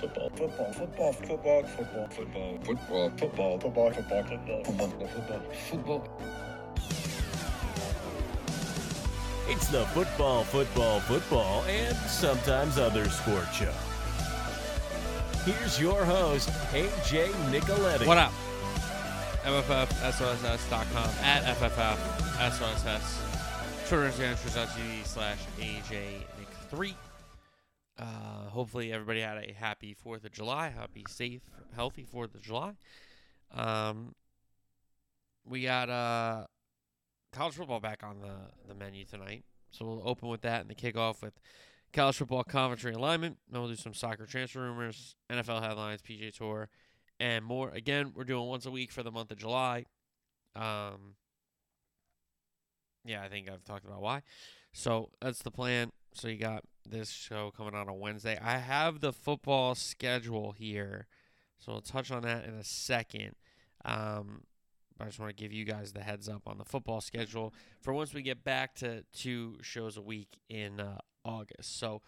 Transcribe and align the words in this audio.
football, 0.00 0.30
football, 0.30 0.72
football, 0.72 1.12
football, 1.12 1.62
football, 1.62 2.08
football, 2.08 2.58
football, 2.64 3.10
football, 3.18 3.58
football, 3.58 3.92
football, 3.92 3.92
football, 3.92 4.64
football, 4.64 5.08
football, 5.08 5.42
football. 5.68 6.20
It's 9.48 9.68
the 9.68 9.84
football, 9.86 10.44
football, 10.44 11.00
football, 11.00 11.64
and 11.64 11.96
sometimes 12.08 12.78
other 12.78 13.08
sport 13.10 13.52
show. 13.52 13.72
Here's 15.44 15.80
your 15.80 16.04
host, 16.04 16.48
AJ 16.72 17.28
Nicoletti. 17.50 18.06
What 18.06 18.18
up? 18.18 18.32
MFFSOSS.com 19.44 21.10
at 21.24 21.44
FFFSOSS. 21.58 23.30
Twitter, 23.88 24.08
Instagram, 24.10 24.40
twitch.tv 24.40 25.04
slash 25.04 25.38
AJNick3. 25.58 26.90
Uh, 26.90 27.09
hopefully, 28.50 28.92
everybody 28.92 29.20
had 29.20 29.38
a 29.38 29.52
happy 29.52 29.96
4th 30.04 30.24
of 30.24 30.32
July. 30.32 30.68
Happy, 30.68 31.04
safe, 31.08 31.42
healthy 31.74 32.04
4th 32.04 32.34
of 32.34 32.42
July. 32.42 32.74
Um, 33.52 34.14
we 35.44 35.62
got 35.62 35.88
uh, 35.88 36.46
college 37.32 37.54
football 37.54 37.80
back 37.80 38.02
on 38.02 38.20
the, 38.20 38.34
the 38.68 38.74
menu 38.74 39.04
tonight. 39.04 39.44
So 39.70 39.84
we'll 39.84 40.02
open 40.04 40.28
with 40.28 40.42
that 40.42 40.62
and 40.62 40.70
the 40.70 40.74
kickoff 40.74 41.22
with 41.22 41.34
college 41.92 42.16
football 42.16 42.44
conference 42.44 42.82
realignment. 42.82 43.36
Then 43.50 43.60
we'll 43.60 43.68
do 43.68 43.76
some 43.76 43.94
soccer 43.94 44.26
transfer 44.26 44.60
rumors, 44.60 45.14
NFL 45.30 45.62
headlines, 45.62 46.02
PJ 46.02 46.36
Tour, 46.36 46.68
and 47.18 47.44
more. 47.44 47.70
Again, 47.70 48.12
we're 48.14 48.24
doing 48.24 48.48
once 48.48 48.66
a 48.66 48.70
week 48.70 48.90
for 48.92 49.02
the 49.02 49.10
month 49.10 49.30
of 49.30 49.38
July. 49.38 49.84
Um, 50.56 51.14
yeah, 53.04 53.22
I 53.22 53.28
think 53.28 53.48
I've 53.48 53.64
talked 53.64 53.84
about 53.84 54.02
why. 54.02 54.22
So 54.72 55.10
that's 55.20 55.42
the 55.42 55.50
plan. 55.50 55.90
So 56.14 56.28
you 56.28 56.36
got 56.36 56.64
this 56.88 57.10
show 57.10 57.52
coming 57.56 57.74
out 57.74 57.88
on 57.88 57.98
Wednesday. 57.98 58.38
I 58.42 58.58
have 58.58 59.00
the 59.00 59.12
football 59.12 59.74
schedule 59.74 60.52
here, 60.52 61.06
so 61.58 61.72
we'll 61.72 61.80
touch 61.80 62.10
on 62.10 62.22
that 62.22 62.44
in 62.44 62.54
a 62.54 62.64
second. 62.64 63.34
Um, 63.84 64.42
I 65.00 65.06
just 65.06 65.18
want 65.18 65.34
to 65.34 65.42
give 65.42 65.52
you 65.52 65.64
guys 65.64 65.92
the 65.92 66.00
heads 66.00 66.28
up 66.28 66.42
on 66.46 66.58
the 66.58 66.64
football 66.64 67.00
schedule 67.00 67.54
for 67.80 67.92
once 67.94 68.12
we 68.12 68.22
get 68.22 68.44
back 68.44 68.74
to 68.76 69.04
two 69.14 69.56
shows 69.62 69.96
a 69.96 70.02
week 70.02 70.38
in 70.48 70.80
uh, 70.80 70.98
August. 71.24 71.78
So 71.78 72.02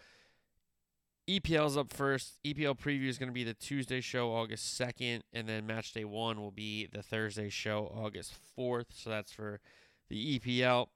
EPL's 1.27 1.77
up 1.77 1.91
first. 1.91 2.39
EPL 2.45 2.77
preview 2.77 3.07
is 3.07 3.17
going 3.17 3.29
to 3.29 3.33
be 3.33 3.43
the 3.43 3.53
Tuesday 3.53 4.01
show, 4.01 4.31
August 4.31 4.79
2nd, 4.79 5.21
and 5.31 5.47
then 5.47 5.65
match 5.65 5.93
day 5.93 6.03
one 6.03 6.39
will 6.39 6.51
be 6.51 6.87
the 6.91 7.01
Thursday 7.01 7.49
show, 7.49 7.91
August 7.95 8.33
4th. 8.57 8.87
So 8.93 9.09
that's 9.09 9.31
for 9.31 9.59
the 10.09 10.39
EPL. 10.39 10.87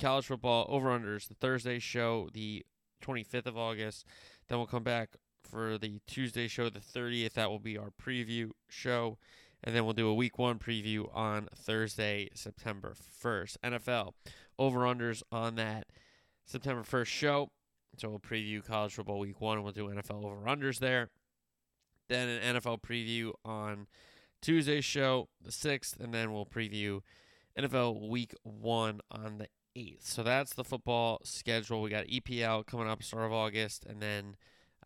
College 0.00 0.26
football 0.26 0.64
over 0.68 0.88
unders, 0.88 1.28
the 1.28 1.34
Thursday 1.34 1.78
show, 1.78 2.28
the 2.32 2.64
25th 3.00 3.46
of 3.46 3.56
August. 3.56 4.04
Then 4.48 4.58
we'll 4.58 4.66
come 4.66 4.82
back 4.82 5.10
for 5.42 5.78
the 5.78 6.00
Tuesday 6.06 6.48
show, 6.48 6.68
the 6.68 6.80
30th. 6.80 7.34
That 7.34 7.50
will 7.50 7.58
be 7.58 7.78
our 7.78 7.90
preview 7.90 8.50
show. 8.68 9.18
And 9.64 9.74
then 9.74 9.84
we'll 9.84 9.94
do 9.94 10.08
a 10.08 10.14
week 10.14 10.38
one 10.38 10.58
preview 10.58 11.14
on 11.14 11.48
Thursday, 11.54 12.28
September 12.34 12.94
1st. 13.22 13.56
NFL 13.64 14.12
over 14.58 14.80
unders 14.80 15.22
on 15.32 15.56
that 15.56 15.86
September 16.44 16.82
1st 16.82 17.06
show. 17.06 17.50
So 17.96 18.08
we'll 18.10 18.20
preview 18.20 18.64
college 18.64 18.94
football 18.94 19.18
week 19.18 19.40
one 19.40 19.62
we'll 19.62 19.72
do 19.72 19.88
NFL 19.88 20.24
over 20.24 20.44
unders 20.46 20.78
there. 20.78 21.10
Then 22.08 22.28
an 22.28 22.56
NFL 22.56 22.80
preview 22.80 23.32
on 23.44 23.86
Tuesday's 24.40 24.84
show, 24.84 25.28
the 25.42 25.50
6th, 25.50 25.98
and 25.98 26.14
then 26.14 26.32
we'll 26.32 26.46
preview 26.46 27.00
NFL 27.58 28.08
week 28.08 28.34
one 28.44 29.00
on 29.10 29.38
the 29.38 29.48
8th. 29.78 30.06
So 30.06 30.22
that's 30.22 30.54
the 30.54 30.64
football 30.64 31.20
schedule. 31.24 31.82
We 31.82 31.90
got 31.90 32.06
EPL 32.06 32.66
coming 32.66 32.88
up 32.88 33.02
start 33.02 33.26
of 33.26 33.32
August, 33.32 33.84
and 33.86 34.00
then 34.02 34.36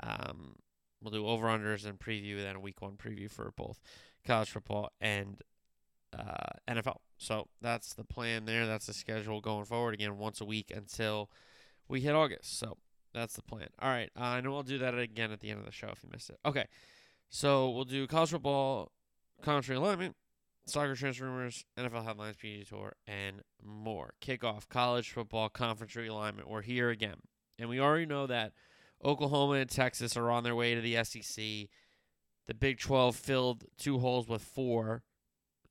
um, 0.03 0.56
we'll 1.03 1.10
do 1.12 1.26
over 1.26 1.47
unders 1.47 1.86
and 1.86 1.98
preview, 1.98 2.42
then 2.42 2.56
a 2.56 2.60
week 2.60 2.80
one 2.82 2.97
preview 2.97 3.31
for 3.31 3.52
both 3.56 3.81
college 4.26 4.50
football 4.50 4.91
and 5.00 5.42
uh, 6.16 6.58
NFL. 6.69 6.98
So 7.19 7.48
that's 7.60 7.94
the 7.94 8.04
plan 8.04 8.44
there. 8.44 8.66
That's 8.66 8.86
the 8.86 8.92
schedule 8.92 9.41
going 9.41 9.64
forward. 9.64 9.94
Again, 9.94 10.19
once 10.19 10.41
a 10.41 10.44
week 10.44 10.72
until 10.75 11.31
we 11.88 12.00
hit 12.00 12.14
August. 12.14 12.58
So 12.58 12.76
that's 13.14 13.34
the 13.34 13.42
plan. 13.42 13.69
All 13.81 13.88
right. 13.88 14.10
Uh, 14.19 14.25
I 14.25 14.41
know 14.41 14.54
I'll 14.54 14.62
do 14.62 14.78
that 14.78 14.98
again 14.98 15.32
at 15.32 15.41
the 15.41 15.50
end 15.50 15.60
of 15.60 15.66
the 15.66 15.72
show 15.72 15.88
if 15.88 16.02
you 16.02 16.10
missed 16.12 16.31
it. 16.31 16.38
Okay. 16.44 16.66
So 17.31 17.70
we'll 17.70 17.84
do 17.84 18.06
college 18.06 18.31
football, 18.31 18.92
country 19.42 19.76
alignment, 19.76 20.16
soccer 20.67 20.95
transfer 20.95 21.25
rumors, 21.25 21.65
NFL 21.78 22.05
headlines, 22.05 22.37
PG 22.37 22.65
Tour, 22.65 22.95
and 23.06 23.43
more. 23.62 24.15
Kickoff 24.21 24.69
college 24.69 25.11
football 25.11 25.49
conference 25.49 25.95
realignment. 25.95 26.49
We're 26.49 26.62
here 26.62 26.91
again. 26.91 27.17
And 27.59 27.69
we 27.69 27.81
already 27.81 28.06
know 28.06 28.27
that 28.27 28.53
Oklahoma 29.05 29.55
and 29.55 29.71
Texas 29.71 30.17
are 30.17 30.31
on 30.31 30.45
their 30.45 30.55
way 30.55 30.75
to 30.75 30.81
the 30.81 31.03
SEC. 31.05 31.45
The 32.47 32.55
Big 32.55 32.78
12 32.78 33.17
filled 33.17 33.65
two 33.78 33.99
holes 33.99 34.28
with 34.28 34.43
four 34.43 35.03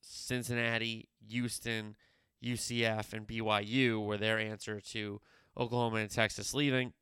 Cincinnati, 0.02 1.10
Houston, 1.30 1.96
UCF, 2.44 3.14
and 3.14 3.28
BYU 3.28 4.04
were 4.04 4.18
their 4.18 4.40
answer 4.40 4.82
to 4.82 5.22
Oklahoma 5.58 5.98
and 5.98 6.10
Texas 6.10 6.54
leaving. 6.54 6.94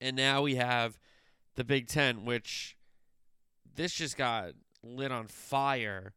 And 0.00 0.16
now 0.16 0.42
we 0.42 0.56
have 0.56 0.98
the 1.56 1.64
Big 1.64 1.88
Ten, 1.88 2.24
which 2.24 2.76
this 3.74 3.94
just 3.94 4.16
got 4.16 4.52
lit 4.82 5.10
on 5.10 5.26
fire 5.26 6.14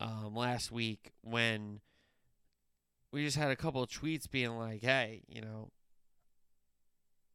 um, 0.00 0.34
last 0.34 0.70
week 0.70 1.12
when 1.22 1.80
we 3.12 3.24
just 3.24 3.36
had 3.36 3.50
a 3.50 3.56
couple 3.56 3.82
of 3.82 3.88
tweets 3.88 4.30
being 4.30 4.56
like, 4.58 4.82
hey, 4.82 5.22
you 5.28 5.40
know, 5.40 5.70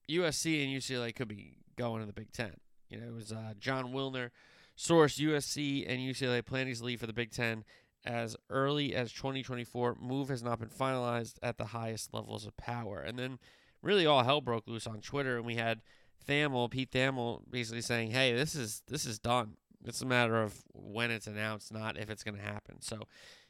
USC 0.10 0.64
and 0.64 0.72
UCLA 0.72 1.16
could 1.16 1.28
be 1.28 1.58
going 1.76 2.02
to 2.02 2.06
the 2.06 2.14
Big 2.14 2.32
Ten. 2.32 2.58
You 2.90 3.00
know, 3.00 3.08
it 3.08 3.14
was 3.14 3.32
uh, 3.32 3.54
Jon 3.60 3.94
Wilner, 3.94 4.30
source 4.76 5.18
USC 5.18 5.86
and 5.88 6.00
UCLA 6.00 6.46
planning 6.46 6.76
to 6.76 6.84
leave 6.84 7.00
for 7.00 7.08
the 7.08 7.14
Big 7.14 7.32
Ten 7.32 7.64
as 8.06 8.36
early 8.50 8.94
as 8.94 9.12
2024. 9.14 9.98
Move 10.00 10.30
has 10.30 10.44
not 10.44 10.60
been 10.60 10.70
finalized 10.70 11.36
at 11.42 11.58
the 11.58 11.68
highest 11.68 12.14
levels 12.14 12.46
of 12.46 12.58
power. 12.58 13.00
And 13.00 13.18
then 13.18 13.40
really 13.82 14.06
all 14.06 14.24
hell 14.24 14.42
broke 14.42 14.68
loose 14.68 14.88
on 14.88 15.02
Twitter, 15.02 15.38
and 15.38 15.46
we 15.46 15.56
had 15.56 15.82
Thamel, 16.28 16.70
Pete 16.70 16.92
Thamel, 16.92 17.42
basically 17.50 17.82
saying, 17.82 18.12
"Hey, 18.12 18.34
this 18.34 18.56
is 18.56 18.84
this 18.88 19.06
is 19.06 19.20
done. 19.20 19.58
It's 19.86 20.02
a 20.02 20.06
matter 20.06 20.42
of 20.42 20.64
when 20.74 21.12
it's 21.12 21.28
announced, 21.28 21.74
not 21.74 21.98
if 21.98 22.10
it's 22.10 22.24
going 22.24 22.38
to 22.38 22.44
happen." 22.44 22.82
So, 22.82 23.08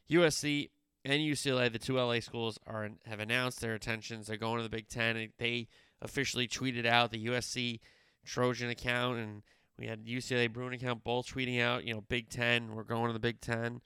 USC 0.10 0.70
and 1.04 1.22
UCLA, 1.22 1.72
the 1.72 1.80
two 1.80 1.98
LA 1.98 2.20
schools, 2.20 2.60
are 2.68 2.90
have 3.06 3.20
announced 3.20 3.62
their 3.62 3.74
intentions. 3.74 4.28
They're 4.28 4.38
going 4.38 4.58
to 4.58 4.64
the 4.64 4.70
Big 4.70 4.88
Ten. 4.88 5.32
They 5.38 5.68
officially 6.02 6.48
tweeted 6.48 6.86
out 6.86 7.12
the 7.12 7.26
USC 7.28 7.80
Trojan 8.26 8.70
account, 8.70 9.18
and 9.18 9.44
we 9.78 9.88
had 9.88 10.06
UCLA 10.06 10.52
Bruin 10.52 10.74
account 10.74 11.04
both 11.04 11.28
tweeting 11.28 11.62
out, 11.62 11.86
you 11.86 11.94
know, 11.94 12.02
Big 12.02 12.30
Ten. 12.30 12.76
We're 12.76 12.84
going 12.84 13.08
to 13.08 13.14
the 13.14 13.20
Big 13.20 13.42
Ten. 13.42 13.82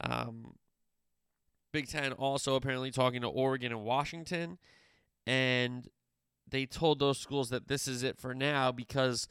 Um, 0.00 0.54
Big 1.72 1.88
Ten 1.88 2.12
also 2.12 2.54
apparently 2.54 2.90
talking 2.90 3.22
to 3.22 3.28
Oregon 3.28 3.72
and 3.72 3.82
Washington, 3.82 4.58
and 5.26 5.88
they 6.48 6.66
told 6.66 6.98
those 6.98 7.18
schools 7.18 7.48
that 7.50 7.68
this 7.68 7.88
is 7.88 8.02
it 8.02 8.18
for 8.18 8.34
now 8.34 8.70
because 8.70 9.26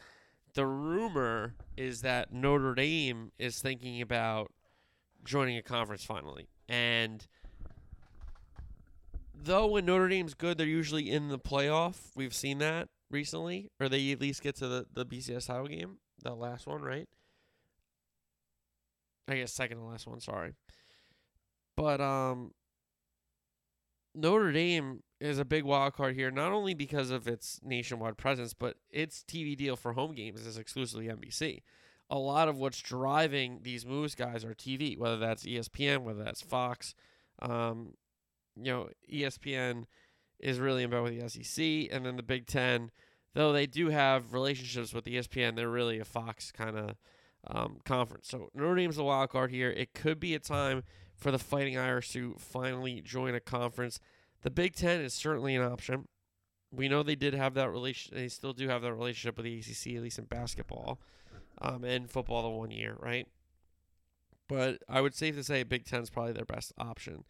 the 0.54 0.66
rumor 0.66 1.56
is 1.78 2.02
that 2.02 2.34
Notre 2.34 2.74
Dame 2.76 3.32
is 3.40 3.60
thinking 3.60 4.02
about 4.02 4.52
joining 5.24 5.58
a 5.58 5.62
conference 5.62 6.04
finally. 6.04 6.48
And 6.68 7.26
though 9.34 9.68
when 9.68 9.86
Notre 9.86 10.10
Dame's 10.10 10.34
good, 10.34 10.58
they're 10.58 10.68
usually 10.68 11.10
in 11.10 11.30
the 11.30 11.40
playoff. 11.40 11.98
We've 12.16 12.34
seen 12.34 12.60
that 12.60 12.90
recently, 13.10 13.70
or 13.80 13.90
they 13.90 14.12
at 14.12 14.22
least 14.22 14.42
get 14.42 14.56
to 14.58 14.68
the, 14.68 14.86
the 14.94 15.06
BCS 15.06 15.48
title 15.48 15.68
game, 15.68 15.98
the 16.24 16.34
last 16.34 16.68
one, 16.68 16.82
right? 16.82 17.08
I 19.28 19.36
guess 19.36 19.54
second 19.54 19.78
to 19.78 19.84
last 19.84 20.08
one, 20.08 20.20
sorry. 20.20 20.54
But 21.76 22.02
um 22.02 22.52
Notre 24.14 24.52
Dame 24.52 25.04
is 25.22 25.38
a 25.38 25.46
big 25.46 25.64
wild 25.64 25.94
card 25.94 26.16
here, 26.16 26.32
not 26.32 26.52
only 26.52 26.74
because 26.74 27.12
of 27.12 27.28
its 27.28 27.60
nationwide 27.64 28.18
presence, 28.18 28.54
but 28.54 28.78
its 28.90 29.24
TV 29.28 29.56
deal 29.56 29.76
for 29.76 29.94
home 29.94 30.14
games 30.16 30.46
is 30.46 30.58
exclusively 30.58 31.08
NBC. 31.08 31.62
A 32.10 32.18
lot 32.18 32.50
of 32.50 32.58
what's 32.58 32.82
driving 32.82 33.60
these 33.62 33.86
moves, 33.86 34.16
guys, 34.16 34.44
are 34.44 34.56
TV, 34.56 34.98
whether 34.98 35.18
that's 35.18 35.46
ESPN, 35.46 36.02
whether 36.02 36.24
that's 36.24 36.42
Fox. 36.42 36.96
Um, 37.40 37.94
you 38.56 38.72
know, 38.72 38.90
ESPN 39.12 39.86
is 40.40 40.60
really 40.60 40.84
in 40.84 40.90
bed 40.90 41.04
with 41.04 41.18
the 41.18 41.30
SEC, 41.30 41.64
and 41.92 42.06
then 42.06 42.18
the 42.18 42.24
Big 42.24 42.48
Ten, 42.48 42.90
though 43.36 43.54
they 43.54 43.68
do 43.68 43.90
have 43.90 44.34
relationships 44.34 44.94
with 44.94 45.06
ESPN, 45.06 45.56
they're 45.56 45.70
really 45.70 46.00
a 46.00 46.06
Fox 46.06 46.52
kind 46.52 46.78
of 46.78 46.96
um, 47.48 47.78
conference. 47.86 48.28
So 48.28 48.50
Notre 48.56 48.76
Dame's 48.76 48.96
the 48.96 49.04
wild 49.04 49.30
card 49.30 49.52
here. 49.52 49.70
It 49.70 49.94
could 49.94 50.20
be 50.20 50.34
a 50.34 50.40
time 50.40 50.84
for 51.16 51.32
the 51.32 51.40
Fighting 51.40 51.78
Irish 51.78 52.12
to 52.14 52.36
finally 52.40 53.02
join 53.02 53.36
a 53.36 53.40
conference. 53.40 54.00
The 54.42 54.50
Big 54.50 54.76
Ten 54.76 55.02
is 55.02 55.14
certainly 55.14 55.56
an 55.56 55.64
option. 55.64 56.08
We 56.72 56.88
know 56.88 57.04
they 57.04 57.16
did 57.16 57.34
have 57.34 57.54
that 57.56 57.70
relation. 57.70 58.16
They 58.16 58.28
still 58.28 58.54
do 58.54 58.68
have 58.70 58.82
that 58.82 58.94
relationship 58.94 59.38
with 59.38 59.46
the 59.46 59.60
ACC, 59.60 59.96
at 59.96 60.04
least 60.04 60.20
in 60.20 60.26
basketball, 60.26 61.00
um, 61.62 61.84
and 61.84 62.10
football 62.10 62.44
the 62.44 62.50
one 62.50 62.72
year, 62.72 62.96
right? 63.00 63.28
But 64.48 64.82
I 64.90 65.02
would 65.02 65.16
safe 65.16 65.36
to 65.36 65.44
say 65.44 65.64
Big 65.64 65.86
Ten 65.86 66.02
is 66.02 66.10
probably 66.10 66.34
their 66.34 66.46
best 66.46 66.74
option. 66.78 67.24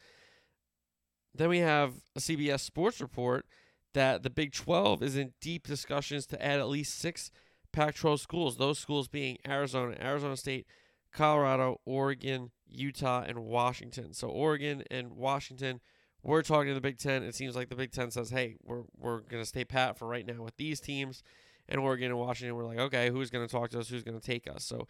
Then 1.33 1.49
we 1.49 1.59
have 1.59 1.93
a 2.15 2.19
CBS 2.19 2.61
Sports 2.61 3.01
report 3.01 3.45
that 3.93 4.23
the 4.23 4.29
Big 4.29 4.53
12 4.53 5.03
is 5.03 5.15
in 5.15 5.33
deep 5.41 5.67
discussions 5.67 6.25
to 6.27 6.43
add 6.43 6.59
at 6.59 6.69
least 6.69 6.97
six 6.97 7.31
Pac 7.71 7.95
12 7.95 8.19
schools, 8.19 8.57
those 8.57 8.79
schools 8.79 9.07
being 9.07 9.37
Arizona, 9.47 9.95
Arizona 10.01 10.35
State, 10.35 10.67
Colorado, 11.13 11.79
Oregon, 11.85 12.51
Utah, 12.67 13.23
and 13.25 13.39
Washington. 13.39 14.13
So 14.13 14.27
Oregon 14.29 14.83
and 14.91 15.13
Washington, 15.13 15.79
we're 16.23 16.43
talking 16.43 16.67
to 16.69 16.73
the 16.73 16.81
Big 16.81 16.97
Ten. 16.97 17.23
It 17.23 17.35
seems 17.35 17.55
like 17.55 17.69
the 17.69 17.75
Big 17.75 17.91
Ten 17.91 18.11
says, 18.11 18.29
hey, 18.29 18.57
we're, 18.63 18.83
we're 18.97 19.21
going 19.21 19.41
to 19.41 19.47
stay 19.47 19.65
pat 19.65 19.97
for 19.97 20.07
right 20.07 20.25
now 20.25 20.43
with 20.43 20.55
these 20.57 20.79
teams. 20.79 21.23
And 21.67 21.79
Oregon 21.79 22.11
and 22.11 22.19
Washington, 22.19 22.55
we're 22.55 22.65
like, 22.65 22.79
okay, 22.79 23.09
who's 23.09 23.29
going 23.29 23.47
to 23.47 23.51
talk 23.51 23.69
to 23.71 23.79
us? 23.79 23.89
Who's 23.89 24.03
going 24.03 24.19
to 24.19 24.25
take 24.25 24.47
us? 24.49 24.63
So 24.63 24.87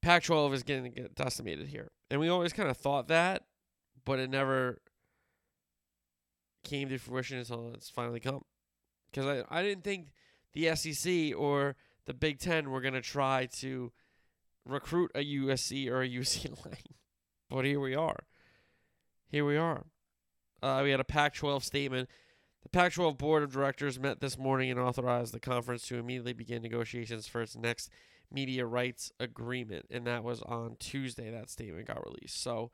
Pac 0.00 0.24
12 0.24 0.54
is 0.54 0.62
getting 0.62 0.92
get 0.92 1.14
decimated 1.14 1.68
here. 1.68 1.90
And 2.10 2.20
we 2.20 2.28
always 2.28 2.52
kind 2.52 2.68
of 2.68 2.76
thought 2.76 3.08
that, 3.08 3.44
but 4.04 4.18
it 4.18 4.30
never 4.30 4.80
came 6.64 6.88
to 6.88 6.98
fruition 6.98 7.38
until 7.38 7.72
it's 7.74 7.88
finally 7.90 8.20
come. 8.20 8.44
Because 9.10 9.44
I, 9.50 9.58
I 9.58 9.62
didn't 9.62 9.84
think 9.84 10.08
the 10.52 10.74
SEC 10.74 11.34
or 11.36 11.76
the 12.06 12.14
Big 12.14 12.38
Ten 12.38 12.70
were 12.70 12.80
going 12.80 12.94
to 12.94 13.00
try 13.00 13.46
to 13.58 13.92
recruit 14.64 15.10
a 15.14 15.24
USC 15.24 15.88
or 15.88 16.02
a 16.02 16.08
UCLA. 16.08 16.78
but 17.50 17.64
here 17.64 17.80
we 17.80 17.94
are. 17.94 18.24
Here 19.32 19.46
we 19.46 19.56
are. 19.56 19.86
Uh, 20.62 20.82
we 20.84 20.90
had 20.90 21.00
a 21.00 21.04
Pac 21.04 21.32
12 21.32 21.64
statement. 21.64 22.10
The 22.64 22.68
Pac 22.68 22.92
12 22.92 23.16
Board 23.16 23.42
of 23.42 23.50
Directors 23.50 23.98
met 23.98 24.20
this 24.20 24.36
morning 24.36 24.70
and 24.70 24.78
authorized 24.78 25.32
the 25.32 25.40
conference 25.40 25.88
to 25.88 25.96
immediately 25.96 26.34
begin 26.34 26.60
negotiations 26.60 27.26
for 27.26 27.40
its 27.40 27.56
next 27.56 27.88
media 28.30 28.66
rights 28.66 29.10
agreement. 29.18 29.86
And 29.90 30.06
that 30.06 30.22
was 30.22 30.42
on 30.42 30.76
Tuesday, 30.78 31.30
that 31.30 31.48
statement 31.48 31.86
got 31.86 32.04
released. 32.04 32.42
So, 32.42 32.72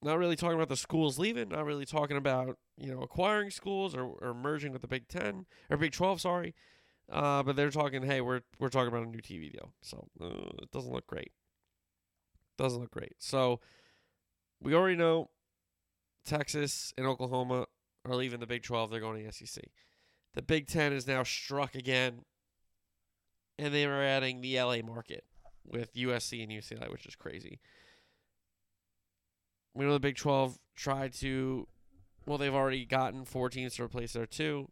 not 0.00 0.16
really 0.16 0.34
talking 0.34 0.56
about 0.56 0.70
the 0.70 0.78
schools 0.78 1.18
leaving, 1.18 1.50
not 1.50 1.66
really 1.66 1.84
talking 1.84 2.16
about, 2.16 2.56
you 2.78 2.90
know, 2.90 3.02
acquiring 3.02 3.50
schools 3.50 3.94
or, 3.94 4.04
or 4.04 4.32
merging 4.32 4.72
with 4.72 4.80
the 4.80 4.88
Big 4.88 5.08
10 5.08 5.44
or 5.68 5.76
Big 5.76 5.92
12, 5.92 6.22
sorry. 6.22 6.54
Uh, 7.12 7.42
but 7.42 7.54
they're 7.54 7.70
talking, 7.70 8.02
hey, 8.02 8.22
we're 8.22 8.40
we're 8.58 8.70
talking 8.70 8.88
about 8.88 9.06
a 9.06 9.10
new 9.10 9.20
TV 9.20 9.52
deal. 9.52 9.74
So, 9.82 10.08
uh, 10.22 10.52
it 10.62 10.70
doesn't 10.72 10.92
look 10.92 11.06
great. 11.06 11.32
Doesn't 12.56 12.80
look 12.80 12.92
great. 12.92 13.16
So, 13.18 13.60
we 14.60 14.74
already 14.74 14.96
know 14.96 15.30
Texas 16.24 16.92
and 16.96 17.06
Oklahoma 17.06 17.66
are 18.04 18.14
leaving 18.14 18.40
the 18.40 18.46
Big 18.46 18.62
12. 18.62 18.90
They're 18.90 19.00
going 19.00 19.18
to 19.18 19.24
the 19.24 19.32
SEC. 19.32 19.64
The 20.34 20.42
Big 20.42 20.66
10 20.66 20.92
is 20.92 21.06
now 21.06 21.22
struck 21.22 21.74
again, 21.74 22.24
and 23.58 23.72
they 23.72 23.84
are 23.84 24.02
adding 24.02 24.40
the 24.40 24.60
LA 24.60 24.78
market 24.78 25.24
with 25.66 25.94
USC 25.94 26.42
and 26.42 26.52
UCLA, 26.52 26.90
which 26.90 27.06
is 27.06 27.16
crazy. 27.16 27.60
We 29.74 29.84
know 29.84 29.92
the 29.92 30.00
Big 30.00 30.16
12 30.16 30.58
tried 30.76 31.12
to, 31.14 31.66
well, 32.26 32.38
they've 32.38 32.54
already 32.54 32.84
gotten 32.84 33.24
four 33.24 33.48
teams 33.48 33.76
to 33.76 33.84
replace 33.84 34.12
their 34.12 34.26
two, 34.26 34.70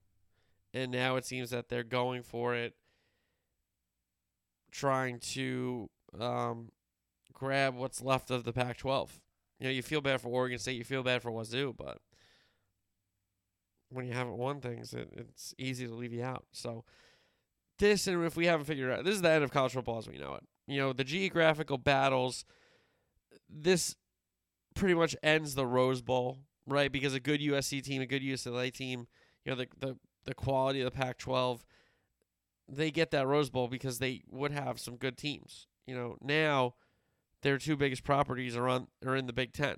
and 0.74 0.90
now 0.92 1.16
it 1.16 1.24
seems 1.24 1.50
that 1.50 1.68
they're 1.68 1.84
going 1.84 2.22
for 2.22 2.54
it, 2.54 2.74
trying 4.70 5.20
to 5.20 5.88
um, 6.18 6.70
grab 7.32 7.74
what's 7.74 8.02
left 8.02 8.30
of 8.30 8.44
the 8.44 8.52
Pac 8.52 8.78
12. 8.78 9.20
You 9.58 9.66
know, 9.66 9.72
you 9.72 9.82
feel 9.82 10.00
bad 10.00 10.20
for 10.20 10.28
Oregon 10.28 10.58
State, 10.58 10.76
you 10.76 10.84
feel 10.84 11.02
bad 11.02 11.22
for 11.22 11.30
Wazoo, 11.30 11.74
but 11.76 11.98
when 13.90 14.06
you 14.06 14.12
haven't 14.12 14.36
won 14.36 14.60
things, 14.60 14.92
it, 14.92 15.08
it's 15.16 15.54
easy 15.58 15.86
to 15.86 15.94
leave 15.94 16.12
you 16.12 16.22
out. 16.22 16.44
So, 16.52 16.84
this, 17.78 18.06
and 18.06 18.24
if 18.24 18.36
we 18.36 18.46
haven't 18.46 18.66
figured 18.66 18.90
out, 18.90 19.04
this 19.04 19.14
is 19.14 19.22
the 19.22 19.30
end 19.30 19.44
of 19.44 19.50
college 19.50 19.72
football 19.72 19.98
as 19.98 20.08
we 20.08 20.18
know 20.18 20.34
it. 20.34 20.44
You 20.66 20.80
know, 20.80 20.92
the 20.92 21.04
geographical 21.04 21.78
battles, 21.78 22.44
this 23.48 23.96
pretty 24.74 24.94
much 24.94 25.14
ends 25.22 25.54
the 25.54 25.66
Rose 25.66 26.02
Bowl, 26.02 26.38
right? 26.66 26.90
Because 26.90 27.14
a 27.14 27.20
good 27.20 27.40
USC 27.40 27.82
team, 27.82 28.02
a 28.02 28.06
good 28.06 28.22
UCLA 28.22 28.72
team, 28.72 29.06
you 29.44 29.52
know, 29.52 29.56
the 29.56 29.68
the 29.78 29.96
the 30.24 30.34
quality 30.34 30.80
of 30.80 30.84
the 30.86 30.90
Pac-12, 30.90 31.60
they 32.68 32.90
get 32.90 33.12
that 33.12 33.26
Rose 33.26 33.48
Bowl 33.48 33.68
because 33.68 33.98
they 33.98 34.22
would 34.28 34.50
have 34.50 34.80
some 34.80 34.96
good 34.96 35.16
teams. 35.16 35.68
You 35.86 35.94
know, 35.94 36.16
now 36.20 36.74
their 37.46 37.58
two 37.58 37.76
biggest 37.76 38.02
properties 38.02 38.56
are 38.56 38.68
on 38.68 38.88
are 39.06 39.14
in 39.14 39.26
the 39.26 39.32
Big 39.32 39.52
Ten. 39.52 39.76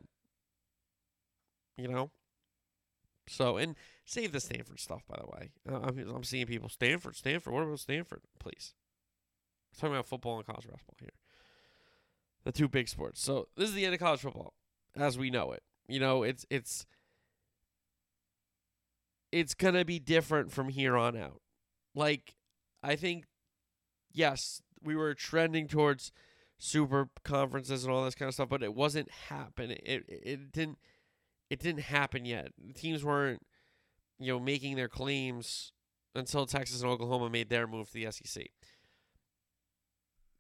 You 1.77 1.87
know, 1.87 2.11
so 3.29 3.59
and 3.59 3.77
save 4.07 4.33
the 4.33 4.41
Stanford 4.41 4.81
stuff 4.81 5.03
by 5.07 5.19
the 5.21 5.27
way. 5.27 5.51
Uh, 5.71 5.87
I'm 5.87 5.99
I'm 6.17 6.25
seeing 6.25 6.47
people 6.47 6.71
Stanford, 6.71 7.15
Stanford. 7.15 7.53
What 7.53 7.63
about 7.65 7.79
Stanford, 7.79 8.23
please? 8.39 8.73
Talking 9.77 9.95
about 9.95 10.07
football 10.07 10.39
and 10.39 10.47
college 10.47 10.67
basketball 10.67 10.97
here. 10.99 11.13
The 12.45 12.53
two 12.53 12.69
big 12.69 12.89
sports. 12.89 13.21
So 13.21 13.49
this 13.55 13.69
is 13.69 13.75
the 13.75 13.85
end 13.85 13.93
of 13.93 14.01
college 14.01 14.21
football 14.21 14.55
as 14.97 15.19
we 15.19 15.29
know 15.29 15.53
it. 15.53 15.63
You 15.87 16.01
know, 16.01 16.23
it's 16.23 16.47
it's 16.49 16.87
it's 19.31 19.55
to 19.75 19.85
be 19.85 19.99
different 19.99 20.53
from 20.53 20.71
here 20.71 20.97
on 20.97 21.19
out. 21.19 21.43
Like 21.95 22.35
I 22.83 22.97
think 22.97 23.27
yes, 24.11 24.63
we 24.83 24.97
were 24.97 25.13
trending 25.13 25.69
towards 25.69 26.13
super 26.59 27.09
conferences 27.25 27.85
and 27.85 27.93
all 27.93 28.05
this 28.05 28.15
kind 28.15 28.29
of 28.29 28.35
stuff, 28.35 28.49
but 28.49 28.63
it 28.63 28.75
wasn't 28.75 29.11
happening. 29.29 29.79
It 29.85 30.05
it 30.09 30.53
didn't 30.53 30.79
it 31.51 31.61
didn't 31.61 31.83
happen 31.83 32.25
yet. 32.25 32.53
The 32.65 32.73
teams 32.73 33.05
weren't 33.05 33.43
you 34.19 34.33
know 34.33 34.41
making 34.41 34.77
their 34.77 34.89
claims 34.89 35.73
until 36.15 36.47
Texas 36.47 36.83
and 36.83 36.91
Oklahoma 36.91 37.31
made 37.31 37.49
their 37.49 37.67
move 37.67 37.89
to 37.89 37.95
the 37.95 38.11
SEC. 38.11 38.47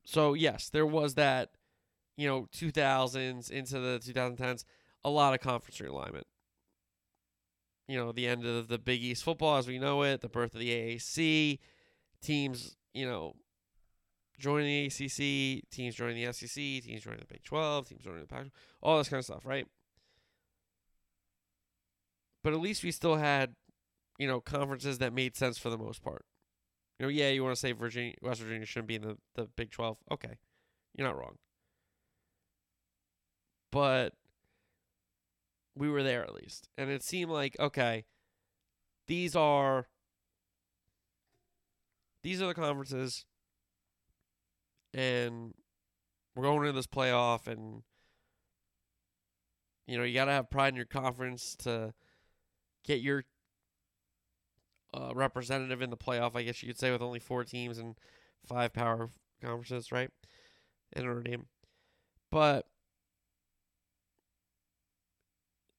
So 0.04 0.34
yes, 0.34 0.68
there 0.70 0.86
was 0.86 1.14
that 1.14 1.50
you 2.18 2.28
know 2.28 2.48
2000s 2.54 3.50
into 3.50 3.78
the 3.78 3.98
2010s 4.00 4.64
a 5.04 5.08
lot 5.08 5.32
of 5.32 5.40
conference 5.40 5.78
realignment 5.78 6.24
you 7.86 7.96
know 7.96 8.12
the 8.12 8.26
end 8.26 8.44
of 8.44 8.68
the 8.68 8.78
big 8.78 9.02
east 9.02 9.24
football 9.24 9.56
as 9.56 9.66
we 9.66 9.78
know 9.78 10.02
it 10.02 10.20
the 10.20 10.28
birth 10.28 10.52
of 10.52 10.60
the 10.60 10.70
aac 10.70 11.58
teams 12.20 12.76
you 12.92 13.06
know 13.06 13.34
joining 14.38 14.66
the 14.66 14.86
acc 14.86 15.70
teams 15.70 15.94
joining 15.94 16.16
the 16.16 16.32
sec 16.32 16.50
teams 16.50 17.02
joining 17.02 17.20
the 17.20 17.26
big 17.26 17.42
12 17.44 17.88
teams 17.88 18.02
joining 18.02 18.20
the 18.20 18.26
pac 18.26 18.46
all 18.82 18.98
this 18.98 19.08
kind 19.08 19.18
of 19.18 19.24
stuff 19.24 19.44
right 19.44 19.66
but 22.42 22.52
at 22.52 22.60
least 22.60 22.84
we 22.84 22.90
still 22.90 23.16
had 23.16 23.54
you 24.18 24.26
know 24.26 24.40
conferences 24.40 24.98
that 24.98 25.12
made 25.12 25.36
sense 25.36 25.58
for 25.58 25.70
the 25.70 25.78
most 25.78 26.02
part 26.02 26.24
you 26.98 27.06
know 27.06 27.10
yeah 27.10 27.28
you 27.28 27.42
want 27.42 27.54
to 27.54 27.60
say 27.60 27.72
virginia 27.72 28.14
west 28.22 28.40
virginia 28.40 28.66
shouldn't 28.66 28.88
be 28.88 28.94
in 28.96 29.02
the, 29.02 29.16
the 29.34 29.48
big 29.56 29.70
12 29.70 29.98
okay 30.12 30.38
you're 30.94 31.06
not 31.06 31.16
wrong 31.16 31.36
but 33.70 34.14
we 35.78 35.88
were 35.88 36.02
there 36.02 36.22
at 36.22 36.34
least. 36.34 36.68
And 36.76 36.90
it 36.90 37.02
seemed 37.02 37.30
like, 37.30 37.56
okay, 37.58 38.04
these 39.06 39.34
are 39.36 39.86
these 42.22 42.42
are 42.42 42.46
the 42.46 42.54
conferences 42.54 43.24
and 44.94 45.54
we're 46.34 46.44
going 46.44 46.60
into 46.60 46.72
this 46.72 46.86
playoff 46.86 47.46
and 47.46 47.82
you 49.86 49.96
know, 49.96 50.04
you 50.04 50.12
got 50.12 50.26
to 50.26 50.32
have 50.32 50.50
pride 50.50 50.68
in 50.68 50.76
your 50.76 50.84
conference 50.84 51.56
to 51.60 51.94
get 52.84 53.00
your 53.00 53.24
uh, 54.92 55.12
representative 55.14 55.80
in 55.80 55.88
the 55.88 55.96
playoff, 55.96 56.36
I 56.36 56.42
guess 56.42 56.62
you 56.62 56.68
could 56.68 56.78
say, 56.78 56.90
with 56.90 57.00
only 57.00 57.18
four 57.18 57.42
teams 57.42 57.78
and 57.78 57.96
five 58.46 58.74
power 58.74 59.08
conferences, 59.42 59.90
right? 59.90 60.10
In 60.92 61.04
Notre 61.04 61.22
Dame. 61.22 61.46
But 62.30 62.66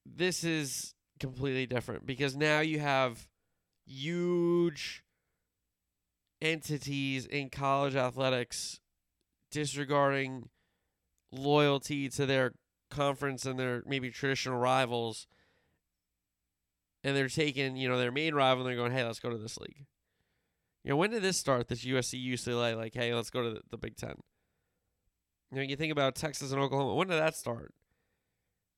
this 0.04 0.42
is 0.42 0.94
completely 1.20 1.66
different 1.66 2.04
because 2.04 2.36
now 2.36 2.60
you 2.60 2.80
have 2.80 3.28
huge 3.86 5.04
entities 6.42 7.26
in 7.26 7.48
college 7.48 7.94
athletics 7.94 8.80
disregarding 9.50 10.48
loyalty 11.32 12.08
to 12.08 12.26
their 12.26 12.52
conference 12.90 13.46
and 13.46 13.58
their 13.58 13.82
maybe 13.86 14.10
traditional 14.10 14.58
rivals 14.58 15.26
and 17.04 17.16
they're 17.16 17.28
taking 17.28 17.76
you 17.76 17.88
know 17.88 17.96
their 17.96 18.10
main 18.10 18.34
rival 18.34 18.62
and 18.62 18.68
they're 18.68 18.76
going 18.76 18.90
hey 18.90 19.04
let's 19.04 19.20
go 19.20 19.30
to 19.30 19.38
this 19.38 19.56
league 19.58 19.86
you 20.82 20.90
know 20.90 20.96
when 20.96 21.10
did 21.10 21.22
this 21.22 21.36
start 21.36 21.68
this 21.68 21.84
usc 21.84 22.32
ucla 22.32 22.76
like 22.76 22.94
hey 22.94 23.14
let's 23.14 23.30
go 23.30 23.44
to 23.44 23.50
the, 23.50 23.60
the 23.70 23.78
big 23.78 23.96
ten 23.96 24.14
you 25.52 25.56
know 25.56 25.62
you 25.62 25.76
think 25.76 25.92
about 25.92 26.16
texas 26.16 26.50
and 26.50 26.60
oklahoma 26.60 26.94
when 26.94 27.06
did 27.06 27.20
that 27.20 27.36
start 27.36 27.72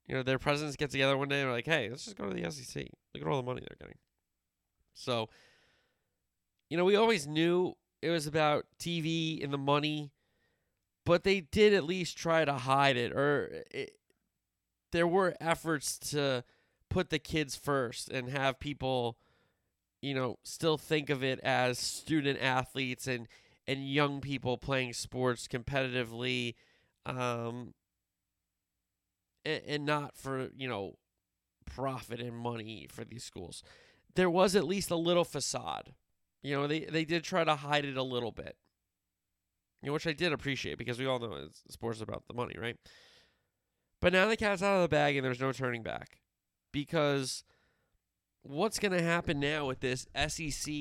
you 0.06 0.14
know, 0.14 0.22
their 0.22 0.38
presidents 0.38 0.76
get 0.76 0.90
together 0.90 1.16
one 1.16 1.28
day 1.28 1.40
and 1.40 1.46
they're 1.46 1.54
like, 1.54 1.66
hey, 1.66 1.88
let's 1.88 2.04
just 2.04 2.16
go 2.16 2.28
to 2.28 2.34
the 2.34 2.50
SEC. 2.50 2.86
Look 3.14 3.22
at 3.22 3.28
all 3.28 3.36
the 3.36 3.46
money 3.46 3.60
they're 3.60 3.76
getting. 3.80 3.98
So, 4.94 5.28
you 6.68 6.76
know, 6.76 6.84
we 6.84 6.96
always 6.96 7.26
knew 7.26 7.74
it 8.00 8.10
was 8.10 8.26
about 8.26 8.66
TV 8.78 9.42
and 9.42 9.52
the 9.52 9.58
money, 9.58 10.10
but 11.04 11.24
they 11.24 11.40
did 11.40 11.72
at 11.74 11.84
least 11.84 12.16
try 12.16 12.44
to 12.44 12.52
hide 12.52 12.96
it, 12.96 13.12
or 13.12 13.64
it, 13.70 13.96
there 14.92 15.06
were 15.06 15.34
efforts 15.40 15.98
to 15.98 16.44
put 16.90 17.10
the 17.10 17.18
kids 17.18 17.56
first 17.56 18.10
and 18.10 18.28
have 18.28 18.60
people, 18.60 19.16
you 20.00 20.14
know, 20.14 20.38
still 20.44 20.76
think 20.78 21.10
of 21.10 21.22
it 21.24 21.40
as 21.40 21.78
student 21.78 22.40
athletes 22.40 23.06
and 23.06 23.28
and 23.66 23.88
young 23.88 24.20
people 24.20 24.58
playing 24.58 24.92
sports 24.92 25.46
competitively. 25.48 26.54
Um, 27.06 27.74
and, 29.44 29.62
and 29.66 29.86
not 29.86 30.16
for 30.16 30.50
you 30.56 30.68
know 30.68 30.96
profit 31.64 32.20
and 32.20 32.36
money 32.36 32.86
for 32.90 33.04
these 33.04 33.24
schools. 33.24 33.62
There 34.14 34.30
was 34.30 34.54
at 34.54 34.66
least 34.66 34.90
a 34.90 34.96
little 34.96 35.24
facade, 35.24 35.94
You 36.42 36.56
know, 36.56 36.66
they 36.66 36.80
they 36.80 37.04
did 37.04 37.24
try 37.24 37.44
to 37.44 37.56
hide 37.56 37.84
it 37.84 37.96
a 37.96 38.02
little 38.02 38.32
bit. 38.32 38.56
You 39.82 39.88
know, 39.88 39.94
which 39.94 40.06
I 40.06 40.12
did 40.12 40.32
appreciate 40.32 40.78
because 40.78 40.98
we 40.98 41.06
all 41.06 41.18
know 41.18 41.48
sports 41.68 42.00
about 42.00 42.24
the 42.28 42.34
money, 42.34 42.54
right? 42.58 42.76
But 44.00 44.12
now 44.12 44.28
the 44.28 44.36
cat's 44.36 44.62
out 44.62 44.76
of 44.76 44.82
the 44.82 44.88
bag 44.88 45.16
and 45.16 45.24
there's 45.24 45.40
no 45.40 45.52
turning 45.52 45.82
back. 45.82 46.20
Because 46.72 47.44
what's 48.42 48.78
going 48.78 48.92
to 48.92 49.02
happen 49.02 49.40
now 49.40 49.66
with 49.66 49.80
this 49.80 50.06
SEC 50.28 50.72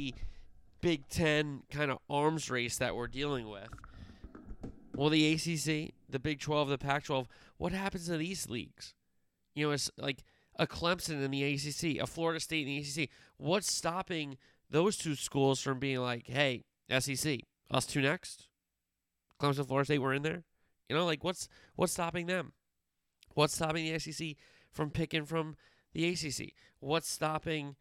Big 0.81 1.07
10 1.09 1.63
kind 1.69 1.91
of 1.91 1.99
arms 2.09 2.49
race 2.49 2.77
that 2.77 2.95
we're 2.95 3.07
dealing 3.07 3.49
with? 3.49 3.69
Well, 4.95 5.09
the 5.09 5.33
ACC, 5.33 5.93
the 6.09 6.19
Big 6.19 6.39
12, 6.39 6.69
the 6.69 6.77
Pac 6.77 7.05
12, 7.05 7.27
what 7.57 7.71
happens 7.71 8.07
to 8.07 8.17
these 8.17 8.49
leagues? 8.49 8.93
You 9.55 9.67
know, 9.67 9.71
it's 9.73 9.89
like 9.97 10.23
a 10.57 10.67
Clemson 10.67 11.23
in 11.23 11.31
the 11.31 11.43
ACC, 11.43 12.01
a 12.01 12.07
Florida 12.07 12.39
State 12.39 12.67
in 12.67 12.75
the 12.75 13.03
ACC. 13.03 13.09
What's 13.37 13.73
stopping 13.73 14.37
those 14.69 14.97
two 14.97 15.15
schools 15.15 15.59
from 15.59 15.79
being 15.79 15.99
like, 15.99 16.27
hey, 16.27 16.63
SEC, 16.99 17.39
us 17.71 17.85
two 17.85 18.01
next? 18.01 18.47
Clemson, 19.41 19.67
Florida 19.67 19.85
State, 19.85 19.99
we're 19.99 20.13
in 20.13 20.23
there. 20.23 20.43
You 20.89 20.95
know, 20.95 21.05
like 21.05 21.23
what's 21.23 21.47
what's 21.75 21.93
stopping 21.93 22.27
them? 22.27 22.53
What's 23.33 23.55
stopping 23.55 23.85
the 23.85 23.99
SEC 23.99 24.35
from 24.71 24.89
picking 24.89 25.25
from 25.25 25.55
the 25.93 26.09
ACC? 26.09 26.53
What's 26.79 27.09
stopping 27.09 27.75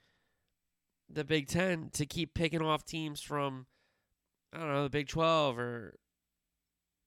the 1.08 1.24
Big 1.24 1.48
Ten 1.48 1.90
to 1.92 2.06
keep 2.06 2.34
picking 2.34 2.62
off 2.62 2.84
teams 2.84 3.20
from 3.20 3.66
I 4.52 4.58
don't 4.58 4.72
know 4.72 4.84
the 4.84 4.90
Big 4.90 5.08
Twelve 5.08 5.58
or 5.58 5.94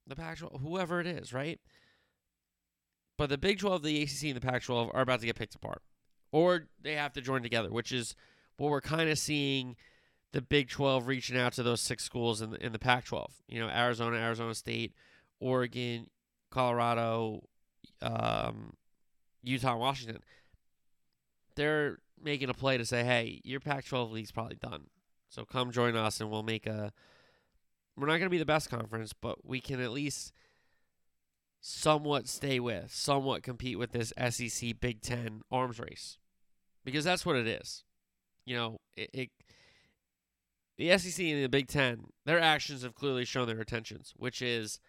the 0.08 0.16
Pac-12, 0.16 0.62
whoever 0.62 1.00
it 1.00 1.08
is, 1.08 1.34
right? 1.34 1.60
But 3.18 3.30
the 3.30 3.38
Big 3.38 3.60
12, 3.60 3.84
the 3.84 4.02
ACC, 4.04 4.24
and 4.24 4.36
the 4.36 4.42
Pac-12 4.42 4.94
are 4.94 5.02
about 5.02 5.20
to 5.22 5.26
get 5.26 5.36
picked 5.36 5.56
apart, 5.56 5.82
or 6.32 6.66
they 6.82 6.96
have 6.96 7.14
to 7.14 7.22
join 7.22 7.44
together, 7.44 7.72
which 7.72 7.92
is 7.92 8.16
what 8.58 8.70
we're 8.70 8.82
kind 8.82 9.10
of 9.10 9.18
seeing 9.18 9.76
the 10.34 10.42
Big 10.42 10.70
12 10.70 11.08
reaching 11.08 11.38
out 11.38 11.54
to 11.54 11.64
those 11.64 11.80
six 11.80 12.04
schools 12.04 12.42
in 12.42 12.52
the, 12.52 12.66
in 12.66 12.74
the 12.74 12.80
Pac 12.80 13.06
12. 13.06 13.32
You 13.48 13.60
know, 13.62 13.70
Arizona, 13.70 14.18
Arizona 14.18 14.54
State, 14.54 14.94
Oregon, 15.40 16.10
Colorado, 16.50 17.44
um, 18.02 18.74
Utah, 19.44 19.78
Washington. 19.78 20.22
They're 21.56 22.00
making 22.22 22.50
a 22.50 22.54
play 22.54 22.78
to 22.78 22.86
say, 22.86 23.04
hey, 23.04 23.42
your 23.44 23.60
Pac 23.60 23.86
12 23.86 24.12
league's 24.12 24.32
probably 24.32 24.56
done. 24.56 24.88
So 25.30 25.46
come 25.46 25.72
join 25.72 25.96
us 25.96 26.20
and 26.20 26.30
we'll 26.30 26.44
make 26.44 26.66
a. 26.66 26.92
We're 27.96 28.08
not 28.08 28.14
going 28.14 28.24
to 28.24 28.30
be 28.30 28.40
the 28.40 28.46
best 28.46 28.72
conference, 28.72 29.14
but 29.14 29.46
we 29.46 29.62
can 29.62 29.80
at 29.80 29.92
least 29.92 30.34
somewhat 31.62 32.28
stay 32.28 32.60
with, 32.60 32.92
somewhat 32.92 33.44
compete 33.44 33.78
with 33.78 33.92
this 33.92 34.12
SEC 34.30 34.80
Big 34.80 35.02
Ten 35.02 35.42
arms 35.52 35.80
race. 35.80 36.18
Because 36.84 37.06
that's 37.06 37.24
what 37.24 37.36
it 37.36 37.48
is. 37.48 37.84
You 38.46 38.56
know, 38.56 38.78
it, 38.96 39.10
it 39.14 39.30
the 40.78 40.98
SEC 40.98 41.26
and 41.26 41.44
the 41.44 41.50
Big 41.50 41.68
Ten, 41.68 42.06
their 42.26 42.40
actions 42.40 42.84
have 42.84 42.96
clearly 42.96 43.26
shown 43.26 43.48
their 43.48 43.60
intentions, 43.60 44.14
which 44.16 44.42
is 44.42 44.80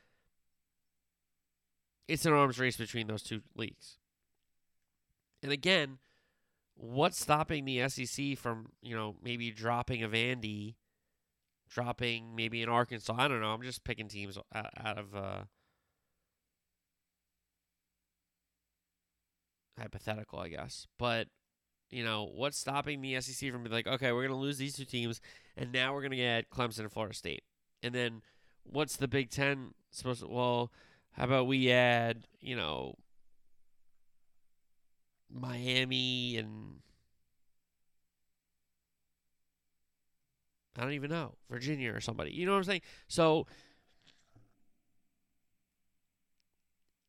it's 2.09 2.27
an 2.27 2.33
arms 2.33 2.59
race 2.59 2.77
between 2.77 3.07
those 3.07 3.23
two 3.23 3.43
leagues. 3.55 3.99
And 5.43 5.53
again, 5.53 5.99
what's 6.75 7.21
stopping 7.21 7.65
the 7.65 7.89
SEC 7.89 8.37
from, 8.39 8.69
you 8.83 8.97
know, 8.97 9.17
maybe 9.23 9.51
dropping 9.51 10.03
a 10.03 10.09
Vandy, 10.09 10.75
dropping 11.69 12.35
maybe 12.35 12.63
an 12.63 12.69
Arkansas? 12.69 13.15
I 13.17 13.29
don't 13.29 13.41
know. 13.41 13.53
I'm 13.53 13.63
just 13.63 13.85
picking 13.85 14.09
teams 14.09 14.39
out 14.55 14.99
of 14.99 15.15
uh, 15.15 15.43
hypothetical, 19.79 20.39
I 20.39 20.49
guess. 20.49 20.87
But 20.99 21.29
you 21.91 22.05
know, 22.05 22.31
what's 22.35 22.59
stopping 22.59 23.01
the 23.01 23.21
SEC 23.21 23.51
from 23.51 23.63
being 23.63 23.73
like, 23.73 23.87
okay, 23.87 24.13
we're 24.13 24.27
going 24.27 24.37
to 24.37 24.37
lose 24.37 24.59
these 24.59 24.75
two 24.77 24.85
teams, 24.85 25.21
and 25.57 25.73
now 25.73 25.95
we're 25.95 26.01
going 26.01 26.11
to 26.11 26.17
get 26.17 26.51
Clemson 26.51 26.81
and 26.81 26.93
Florida 26.93 27.15
State. 27.15 27.43
And 27.83 27.95
then 27.95 28.23
what's 28.65 28.97
the 28.97 29.09
Big 29.09 29.31
Ten 29.31 29.75
supposed 29.91 30.21
to, 30.21 30.29
well, 30.29 30.73
how 31.13 31.25
about 31.25 31.47
we 31.47 31.71
add, 31.71 32.27
you 32.41 32.57
know, 32.57 32.97
Miami 35.31 36.37
and 36.37 36.81
I 40.77 40.83
don't 40.83 40.93
even 40.93 41.11
know, 41.11 41.35
Virginia 41.51 41.95
or 41.95 42.01
somebody. 42.01 42.33
You 42.33 42.47
know 42.47 42.53
what 42.53 42.59
I'm 42.59 42.65
saying? 42.65 42.83
So 43.07 43.47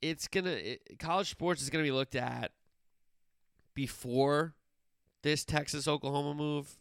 it's 0.01 0.27
going 0.27 0.46
to, 0.46 0.77
college 1.00 1.32
sports 1.32 1.62
is 1.62 1.70
going 1.70 1.84
to 1.84 1.88
be 1.88 1.96
looked 1.96 2.15
at 2.15 2.51
before 3.74 4.53
this 5.25 5.44
Texas 5.44 5.88
Oklahoma 5.88 6.36
move 6.36 6.77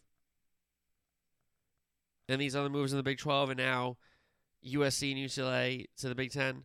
and 2.29 2.39
these 2.39 2.55
other 2.55 2.69
moves 2.69 2.93
in 2.93 2.97
the 2.97 3.03
Big 3.03 3.17
12 3.17 3.49
and 3.49 3.57
now 3.57 3.97
USC 4.63 5.11
and 5.11 5.19
UCLA 5.19 5.87
to 5.97 6.07
the 6.07 6.13
Big 6.13 6.31
10 6.31 6.63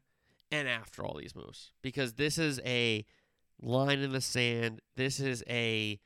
and 0.52 0.68
after 0.68 1.02
all 1.02 1.16
these 1.16 1.34
moves 1.34 1.72
because 1.80 2.12
this 2.12 2.36
is 2.36 2.60
a 2.66 3.06
line 3.62 4.00
in 4.00 4.12
the 4.12 4.20
sand. 4.20 4.80
This 4.96 5.20
is 5.20 5.42
a 5.48 5.98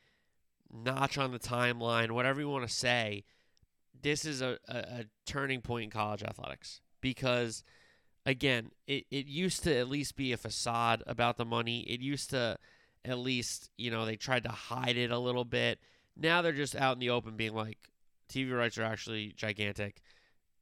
notch 0.71 1.17
on 1.17 1.33
the 1.33 1.39
timeline, 1.39 2.11
whatever 2.11 2.39
you 2.39 2.47
want 2.47 2.65
to 2.65 2.73
say. 2.73 3.25
This 4.01 4.23
is 4.23 4.41
a, 4.41 4.57
a, 4.69 4.77
a 4.77 5.05
turning 5.25 5.59
point 5.59 5.83
in 5.83 5.89
college 5.89 6.23
athletics 6.23 6.79
because, 7.01 7.65
again, 8.25 8.71
it, 8.87 9.07
it 9.11 9.25
used 9.25 9.61
to 9.63 9.75
at 9.75 9.89
least 9.89 10.15
be 10.15 10.31
a 10.31 10.37
facade 10.37 11.03
about 11.05 11.35
the 11.35 11.43
money. 11.43 11.81
It 11.81 11.99
used 11.99 12.29
to 12.29 12.59
at 13.05 13.17
least, 13.19 13.69
you 13.77 13.91
know, 13.91 14.05
they 14.05 14.15
tried 14.15 14.43
to 14.43 14.49
hide 14.49 14.97
it 14.97 15.11
a 15.11 15.19
little 15.19 15.45
bit. 15.45 15.79
Now 16.17 16.41
they're 16.41 16.51
just 16.51 16.75
out 16.75 16.93
in 16.93 16.99
the 16.99 17.09
open 17.09 17.35
being 17.35 17.53
like, 17.53 17.77
TV 18.29 18.55
rights 18.55 18.77
are 18.77 18.83
actually 18.83 19.33
gigantic. 19.35 20.01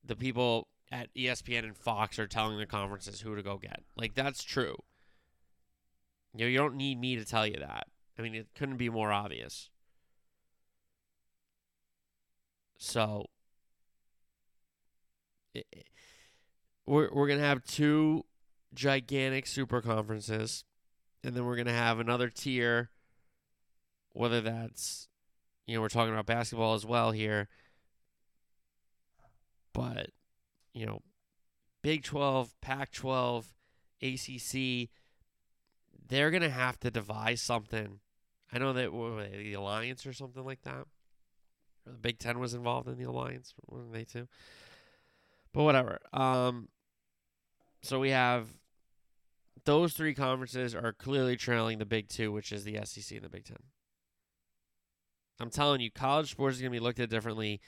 The 0.04 0.16
people 0.16 0.68
at 0.92 1.14
ESPN 1.16 1.64
and 1.64 1.78
Fox 1.78 2.20
are 2.20 2.28
telling 2.28 2.58
the 2.58 2.66
conferences 2.66 3.22
who 3.22 3.36
to 3.36 3.44
go 3.44 3.58
get. 3.58 3.82
Like, 3.96 4.16
that's 4.16 4.44
true. 4.44 4.76
You 6.36 6.46
know, 6.46 6.50
you 6.50 6.58
don't 6.58 6.76
need 6.76 7.00
me 7.00 7.16
to 7.16 7.26
tell 7.26 7.48
you 7.48 7.58
that. 7.60 7.88
I 8.18 8.22
mean, 8.22 8.36
it 8.36 8.48
couldn't 8.56 8.78
be 8.78 8.90
more 8.90 9.12
obvious. 9.12 9.70
So, 12.78 13.28
it, 15.54 15.66
we're, 16.86 17.10
we're 17.14 17.28
going 17.28 17.40
to 17.40 17.46
have 17.46 17.64
two 17.64 18.26
gigantic 18.74 19.48
super 19.48 19.82
conferences 19.82 20.66
and 21.24 21.36
then 21.36 21.46
we're 21.46 21.56
going 21.56 21.68
to 21.68 21.74
have 21.74 22.00
another 22.00 22.30
tier, 22.30 22.90
whether 24.12 24.42
that's, 24.42 25.08
you 25.66 25.76
know, 25.76 25.82
we're 25.82 25.90
talking 25.90 26.14
about 26.14 26.26
basketball 26.26 26.74
as 26.74 26.86
well 26.86 27.12
here. 27.12 27.48
But, 29.74 30.12
you 30.74 30.86
know, 30.86 31.02
Big 31.82 32.04
12, 32.04 32.54
Pac 32.62 32.92
12, 32.92 33.54
ACC, 34.02 34.90
they're 36.08 36.32
going 36.32 36.44
to 36.44 36.50
have 36.50 36.80
to 36.82 36.92
devise 36.92 37.42
something. 37.42 38.00
I 38.52 38.60
know 38.60 38.74
that 38.74 38.92
they, 38.92 39.44
the 39.44 39.54
Alliance 39.54 40.06
or 40.06 40.14
something 40.14 40.44
like 40.44 40.62
that. 40.64 40.86
Or 41.86 41.92
the 41.92 41.98
Big 41.98 42.20
Ten 42.20 42.40
was 42.40 42.54
involved 42.54 42.88
in 42.88 42.98
the 42.98 43.06
Alliance, 43.06 43.54
weren't 43.68 43.94
they 43.94 44.04
too? 44.04 44.28
But 45.54 45.64
whatever. 45.64 46.00
Um, 46.14 46.70
so 47.82 48.00
we 48.00 48.12
have 48.12 48.48
those 49.66 49.94
three 49.94 50.14
conferences 50.14 50.76
are 50.76 50.94
clearly 50.94 51.36
trailing 51.36 51.78
the 51.78 51.86
Big 51.86 52.10
Two, 52.10 52.32
which 52.32 52.52
is 52.52 52.64
the 52.64 52.80
SEC 52.84 53.16
and 53.16 53.26
the 53.26 53.30
Big 53.30 53.46
Ten. 53.46 53.58
I'm 55.40 55.50
telling 55.50 55.82
you, 55.82 55.92
college 55.92 56.32
sports 56.32 56.58
is 56.58 56.62
going 56.62 56.72
to 56.72 56.80
be 56.80 56.84
looked 56.84 57.00
at 57.00 57.10
differently 57.10 57.60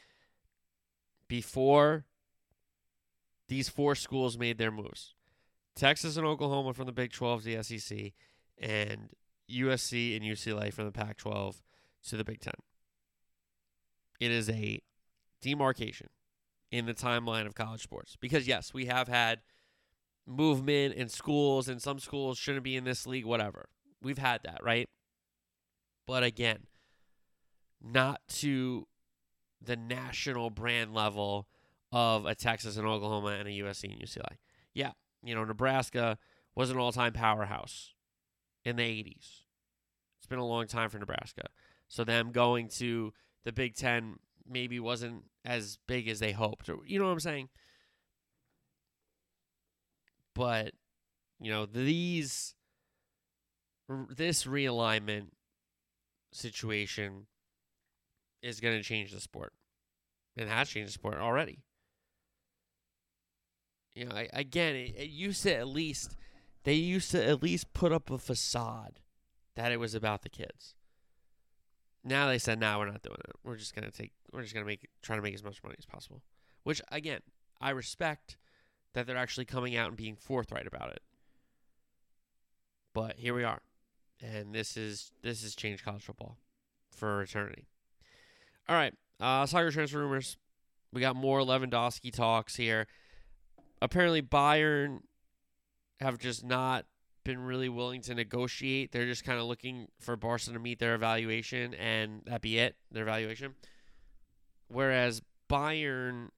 before 1.27 2.05
these 3.47 3.69
four 3.69 3.95
schools 3.95 4.37
made 4.37 4.57
their 4.57 4.71
moves. 4.71 5.13
Texas 5.75 6.17
and 6.17 6.25
Oklahoma 6.25 6.73
from 6.73 6.85
the 6.85 6.91
Big 6.91 7.11
12 7.11 7.43
to 7.43 7.55
the 7.55 7.63
SEC, 7.63 8.13
and 8.57 9.09
USC 9.51 10.15
and 10.15 10.25
UCLA 10.25 10.73
from 10.73 10.85
the 10.85 10.91
Pac 10.91 11.17
12 11.17 11.61
to 12.07 12.17
the 12.17 12.23
Big 12.23 12.39
10. 12.39 12.53
It 14.19 14.31
is 14.31 14.49
a 14.49 14.81
demarcation 15.41 16.07
in 16.71 16.85
the 16.85 16.93
timeline 16.93 17.45
of 17.45 17.55
college 17.55 17.81
sports 17.81 18.15
because, 18.19 18.47
yes, 18.47 18.73
we 18.73 18.85
have 18.85 19.07
had 19.07 19.41
movement 20.27 20.95
in 20.95 21.09
schools, 21.09 21.67
and 21.67 21.81
some 21.81 21.99
schools 21.99 22.37
shouldn't 22.37 22.63
be 22.63 22.75
in 22.75 22.83
this 22.83 23.05
league, 23.05 23.25
whatever. 23.25 23.69
We've 24.01 24.17
had 24.17 24.41
that, 24.43 24.63
right? 24.63 24.89
But 26.07 26.23
again, 26.23 26.67
not 27.81 28.21
to 28.39 28.87
the 29.61 29.75
national 29.75 30.49
brand 30.49 30.93
level 30.93 31.47
of 31.91 32.25
a 32.25 32.35
Texas 32.35 32.77
and 32.77 32.87
Oklahoma 32.87 33.37
and 33.39 33.47
a 33.47 33.51
USC 33.51 33.85
and 33.85 34.01
UCLA. 34.01 34.37
Yeah, 34.73 34.91
you 35.23 35.33
know, 35.33 35.43
Nebraska 35.43 36.17
was 36.55 36.69
an 36.69 36.77
all 36.77 36.91
time 36.91 37.13
powerhouse 37.13 37.93
in 38.63 38.75
the 38.75 38.83
80s. 38.83 39.41
It's 40.17 40.27
been 40.27 40.39
a 40.39 40.45
long 40.45 40.67
time 40.67 40.89
for 40.89 40.99
Nebraska. 40.99 41.43
So 41.87 42.03
them 42.03 42.31
going 42.31 42.67
to 42.69 43.13
the 43.43 43.51
Big 43.51 43.75
Ten 43.75 44.15
maybe 44.47 44.79
wasn't 44.79 45.23
as 45.43 45.77
big 45.87 46.07
as 46.07 46.19
they 46.19 46.31
hoped. 46.31 46.69
Or, 46.69 46.77
you 46.85 46.99
know 46.99 47.05
what 47.05 47.11
I'm 47.11 47.19
saying? 47.19 47.49
But 50.35 50.73
you 51.39 51.51
know 51.51 51.65
these 51.65 52.53
this 54.09 54.45
realignment 54.45 55.29
situation 56.31 57.27
is 58.41 58.59
going 58.59 58.75
to 58.77 58.83
change 58.83 59.11
the 59.11 59.21
sport. 59.21 59.53
and 60.37 60.49
has 60.49 60.69
changed 60.69 60.89
the 60.89 60.93
sport 60.93 61.17
already. 61.17 61.63
You 63.95 64.05
know, 64.05 64.15
I, 64.15 64.27
again, 64.33 64.75
it, 64.75 64.95
it 64.97 65.09
used 65.09 65.43
to 65.43 65.55
at 65.55 65.67
least 65.67 66.17
they 66.63 66.73
used 66.73 67.11
to 67.11 67.25
at 67.25 67.41
least 67.41 67.73
put 67.73 67.93
up 67.93 68.11
a 68.11 68.17
facade 68.17 68.99
that 69.55 69.71
it 69.71 69.79
was 69.79 69.95
about 69.95 70.23
the 70.23 70.29
kids. 70.29 70.75
Now 72.03 72.27
they 72.27 72.37
said, 72.37 72.59
"No, 72.59 72.73
nah, 72.73 72.79
we're 72.79 72.91
not 72.91 73.01
doing 73.01 73.17
it. 73.23 73.35
We're 73.43 73.55
just 73.55 73.73
gonna 73.73 73.91
take. 73.91 74.11
We're 74.33 74.41
just 74.41 74.53
gonna 74.53 74.65
make 74.65 74.87
try 75.01 75.15
to 75.15 75.21
make 75.21 75.33
as 75.33 75.43
much 75.43 75.63
money 75.63 75.75
as 75.79 75.85
possible." 75.85 76.21
Which 76.63 76.81
again, 76.91 77.21
I 77.61 77.69
respect 77.69 78.37
that 78.95 79.05
they're 79.05 79.17
actually 79.17 79.45
coming 79.45 79.75
out 79.75 79.89
and 79.89 79.97
being 79.97 80.15
forthright 80.15 80.65
about 80.65 80.89
it. 80.89 81.01
But 82.93 83.17
here 83.17 83.33
we 83.33 83.43
are, 83.43 83.59
and 84.21 84.55
this 84.55 84.77
is 84.77 85.11
this 85.21 85.43
has 85.43 85.53
changed 85.53 85.83
college 85.83 86.03
football 86.03 86.37
for 86.89 87.21
eternity. 87.21 87.67
All 88.67 88.75
right, 88.75 88.93
uh, 89.19 89.45
soccer 89.45 89.69
transfer 89.69 89.99
rumors. 89.99 90.37
We 90.93 91.01
got 91.01 91.15
more 91.15 91.41
Lewandowski 91.41 92.11
talks 92.13 92.55
here. 92.55 92.87
Apparently, 93.81 94.21
Bayern 94.21 94.99
have 95.99 96.17
just 96.17 96.43
not 96.45 96.85
been 97.25 97.39
really 97.39 97.67
willing 97.67 98.01
to 98.03 98.15
negotiate. 98.15 98.93
They're 98.93 99.05
just 99.05 99.25
kind 99.25 99.39
of 99.39 99.45
looking 99.45 99.89
for 99.99 100.15
Barca 100.15 100.51
to 100.51 100.59
meet 100.59 100.79
their 100.79 100.95
evaluation, 100.95 101.73
and 101.73 102.21
that 102.27 102.41
be 102.41 102.57
it, 102.59 102.77
their 102.91 103.03
evaluation. 103.03 103.55
Whereas 104.69 105.21
Bayern 105.49 106.29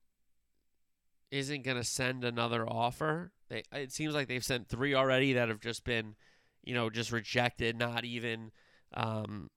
isn't 1.31 1.63
going 1.63 1.77
to 1.77 1.84
send 1.84 2.24
another 2.24 2.67
offer. 2.67 3.31
They 3.50 3.63
it 3.72 3.91
seems 3.91 4.13
like 4.13 4.27
they've 4.27 4.43
sent 4.43 4.67
three 4.67 4.93
already 4.93 5.34
that 5.34 5.50
have 5.50 5.60
just 5.60 5.84
been, 5.84 6.15
you 6.63 6.74
know, 6.74 6.89
just 6.89 7.12
rejected, 7.12 7.77
not 7.77 8.05
even, 8.05 8.51
um, 8.93 9.50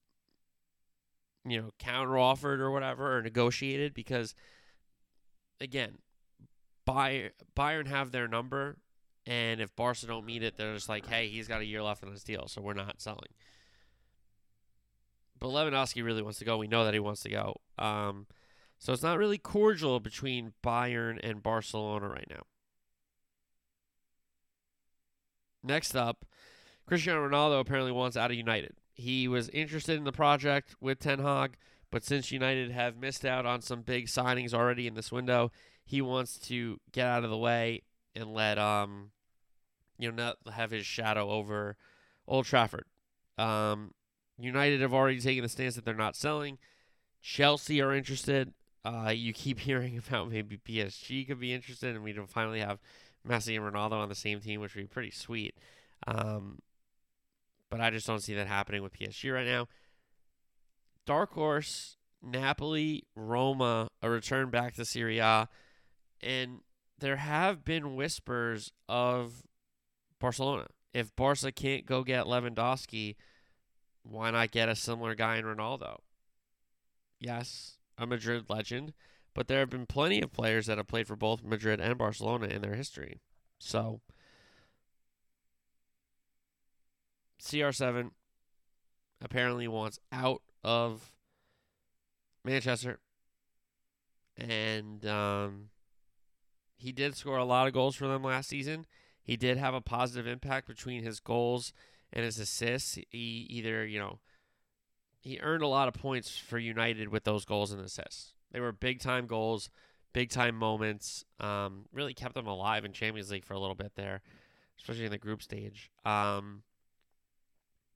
you 1.44 1.60
know, 1.60 1.70
counter 1.78 2.18
offered 2.18 2.60
or 2.60 2.70
whatever 2.70 3.16
or 3.16 3.22
negotiated 3.22 3.94
because, 3.94 4.34
again, 5.60 5.98
Bayern 6.88 7.30
Bayern 7.56 7.86
have 7.86 8.12
their 8.12 8.28
number 8.28 8.76
and 9.26 9.60
if 9.60 9.74
Barca 9.76 10.06
don't 10.06 10.26
meet 10.26 10.42
it, 10.42 10.56
they're 10.56 10.74
just 10.74 10.88
like, 10.88 11.06
hey, 11.06 11.28
he's 11.28 11.46
got 11.46 11.60
a 11.60 11.64
year 11.64 11.82
left 11.82 12.02
on 12.02 12.10
his 12.10 12.24
deal, 12.24 12.48
so 12.48 12.60
we're 12.60 12.74
not 12.74 13.00
selling. 13.00 13.30
But 15.38 15.48
Lewandowski 15.48 16.04
really 16.04 16.22
wants 16.22 16.38
to 16.40 16.44
go. 16.44 16.58
We 16.58 16.68
know 16.68 16.84
that 16.84 16.94
he 16.94 17.00
wants 17.00 17.22
to 17.22 17.30
go. 17.30 17.60
Um, 17.78 18.26
so 18.80 18.94
it's 18.94 19.02
not 19.02 19.18
really 19.18 19.38
cordial 19.38 20.00
between 20.00 20.54
Bayern 20.64 21.20
and 21.22 21.42
Barcelona 21.42 22.08
right 22.08 22.26
now. 22.28 22.42
Next 25.62 25.94
up, 25.94 26.24
Cristiano 26.86 27.28
Ronaldo 27.28 27.60
apparently 27.60 27.92
wants 27.92 28.16
out 28.16 28.30
of 28.30 28.36
United. 28.36 28.72
He 28.94 29.28
was 29.28 29.50
interested 29.50 29.98
in 29.98 30.04
the 30.04 30.12
project 30.12 30.74
with 30.80 30.98
Ten 30.98 31.20
Hag, 31.20 31.58
but 31.90 32.04
since 32.04 32.32
United 32.32 32.70
have 32.70 32.96
missed 32.96 33.24
out 33.26 33.44
on 33.44 33.60
some 33.60 33.82
big 33.82 34.06
signings 34.06 34.54
already 34.54 34.86
in 34.86 34.94
this 34.94 35.12
window, 35.12 35.52
he 35.84 36.00
wants 36.00 36.38
to 36.48 36.80
get 36.90 37.06
out 37.06 37.22
of 37.22 37.30
the 37.30 37.36
way 37.36 37.82
and 38.16 38.32
let 38.32 38.58
um 38.58 39.10
you 39.98 40.10
know 40.10 40.34
not 40.44 40.54
have 40.54 40.70
his 40.70 40.86
shadow 40.86 41.30
over 41.30 41.76
Old 42.26 42.46
Trafford. 42.46 42.86
Um, 43.36 43.92
United 44.38 44.80
have 44.80 44.94
already 44.94 45.20
taken 45.20 45.42
the 45.42 45.48
stance 45.48 45.74
that 45.74 45.84
they're 45.84 45.94
not 45.94 46.16
selling. 46.16 46.58
Chelsea 47.20 47.82
are 47.82 47.94
interested. 47.94 48.54
Uh, 48.84 49.12
you 49.14 49.32
keep 49.32 49.60
hearing 49.60 49.98
about 49.98 50.30
maybe 50.30 50.56
PSG 50.58 51.26
could 51.26 51.40
be 51.40 51.52
interested, 51.52 51.94
and 51.94 52.04
we 52.04 52.12
don't 52.12 52.30
finally 52.30 52.60
have 52.60 52.78
Messi 53.28 53.56
and 53.56 53.64
Ronaldo 53.64 53.92
on 53.92 54.08
the 54.08 54.14
same 54.14 54.40
team, 54.40 54.60
which 54.60 54.74
would 54.74 54.82
be 54.82 54.86
pretty 54.88 55.10
sweet. 55.10 55.54
Um, 56.06 56.60
but 57.70 57.80
I 57.80 57.90
just 57.90 58.06
don't 58.06 58.22
see 58.22 58.34
that 58.34 58.46
happening 58.46 58.82
with 58.82 58.92
PSG 58.92 59.32
right 59.32 59.46
now. 59.46 59.68
Dark 61.06 61.32
horse, 61.32 61.96
Napoli, 62.22 63.04
Roma, 63.14 63.88
a 64.02 64.10
return 64.10 64.50
back 64.50 64.74
to 64.74 64.84
Serie 64.84 65.18
A, 65.18 65.48
and 66.20 66.60
there 66.98 67.16
have 67.16 67.64
been 67.64 67.96
whispers 67.96 68.72
of 68.88 69.42
Barcelona. 70.18 70.66
If 70.92 71.14
Barca 71.16 71.52
can't 71.52 71.86
go 71.86 72.02
get 72.02 72.26
Lewandowski, 72.26 73.16
why 74.02 74.30
not 74.30 74.50
get 74.50 74.68
a 74.68 74.74
similar 74.74 75.14
guy 75.14 75.36
in 75.36 75.44
Ronaldo? 75.44 75.98
Yes, 77.18 77.78
a 78.00 78.06
Madrid 78.06 78.46
legend, 78.48 78.92
but 79.34 79.46
there 79.46 79.60
have 79.60 79.70
been 79.70 79.86
plenty 79.86 80.20
of 80.20 80.32
players 80.32 80.66
that 80.66 80.78
have 80.78 80.88
played 80.88 81.06
for 81.06 81.16
both 81.16 81.44
Madrid 81.44 81.80
and 81.80 81.98
Barcelona 81.98 82.46
in 82.46 82.62
their 82.62 82.74
history. 82.74 83.20
So, 83.58 84.00
CR7 87.40 88.10
apparently 89.22 89.68
wants 89.68 89.98
out 90.10 90.42
of 90.64 91.12
Manchester. 92.44 92.98
And 94.36 95.04
um, 95.06 95.68
he 96.76 96.92
did 96.92 97.14
score 97.14 97.36
a 97.36 97.44
lot 97.44 97.66
of 97.66 97.74
goals 97.74 97.96
for 97.96 98.08
them 98.08 98.24
last 98.24 98.48
season. 98.48 98.86
He 99.22 99.36
did 99.36 99.58
have 99.58 99.74
a 99.74 99.80
positive 99.82 100.26
impact 100.26 100.66
between 100.66 101.04
his 101.04 101.20
goals 101.20 101.72
and 102.12 102.24
his 102.24 102.38
assists. 102.38 102.94
He 103.10 103.46
either, 103.50 103.86
you 103.86 103.98
know, 103.98 104.18
he 105.20 105.38
earned 105.40 105.62
a 105.62 105.68
lot 105.68 105.88
of 105.88 105.94
points 105.94 106.36
for 106.36 106.58
United 106.58 107.08
with 107.08 107.24
those 107.24 107.44
goals 107.44 107.72
and 107.72 107.80
assists. 107.80 108.34
They 108.52 108.60
were 108.60 108.72
big 108.72 109.00
time 109.00 109.26
goals, 109.26 109.70
big 110.12 110.30
time 110.30 110.56
moments. 110.56 111.24
Um, 111.38 111.86
really 111.92 112.14
kept 112.14 112.34
them 112.34 112.46
alive 112.46 112.84
in 112.84 112.92
Champions 112.92 113.30
League 113.30 113.44
for 113.44 113.54
a 113.54 113.60
little 113.60 113.74
bit 113.74 113.92
there, 113.96 114.22
especially 114.78 115.04
in 115.04 115.10
the 115.10 115.18
group 115.18 115.42
stage. 115.42 115.90
Um, 116.04 116.62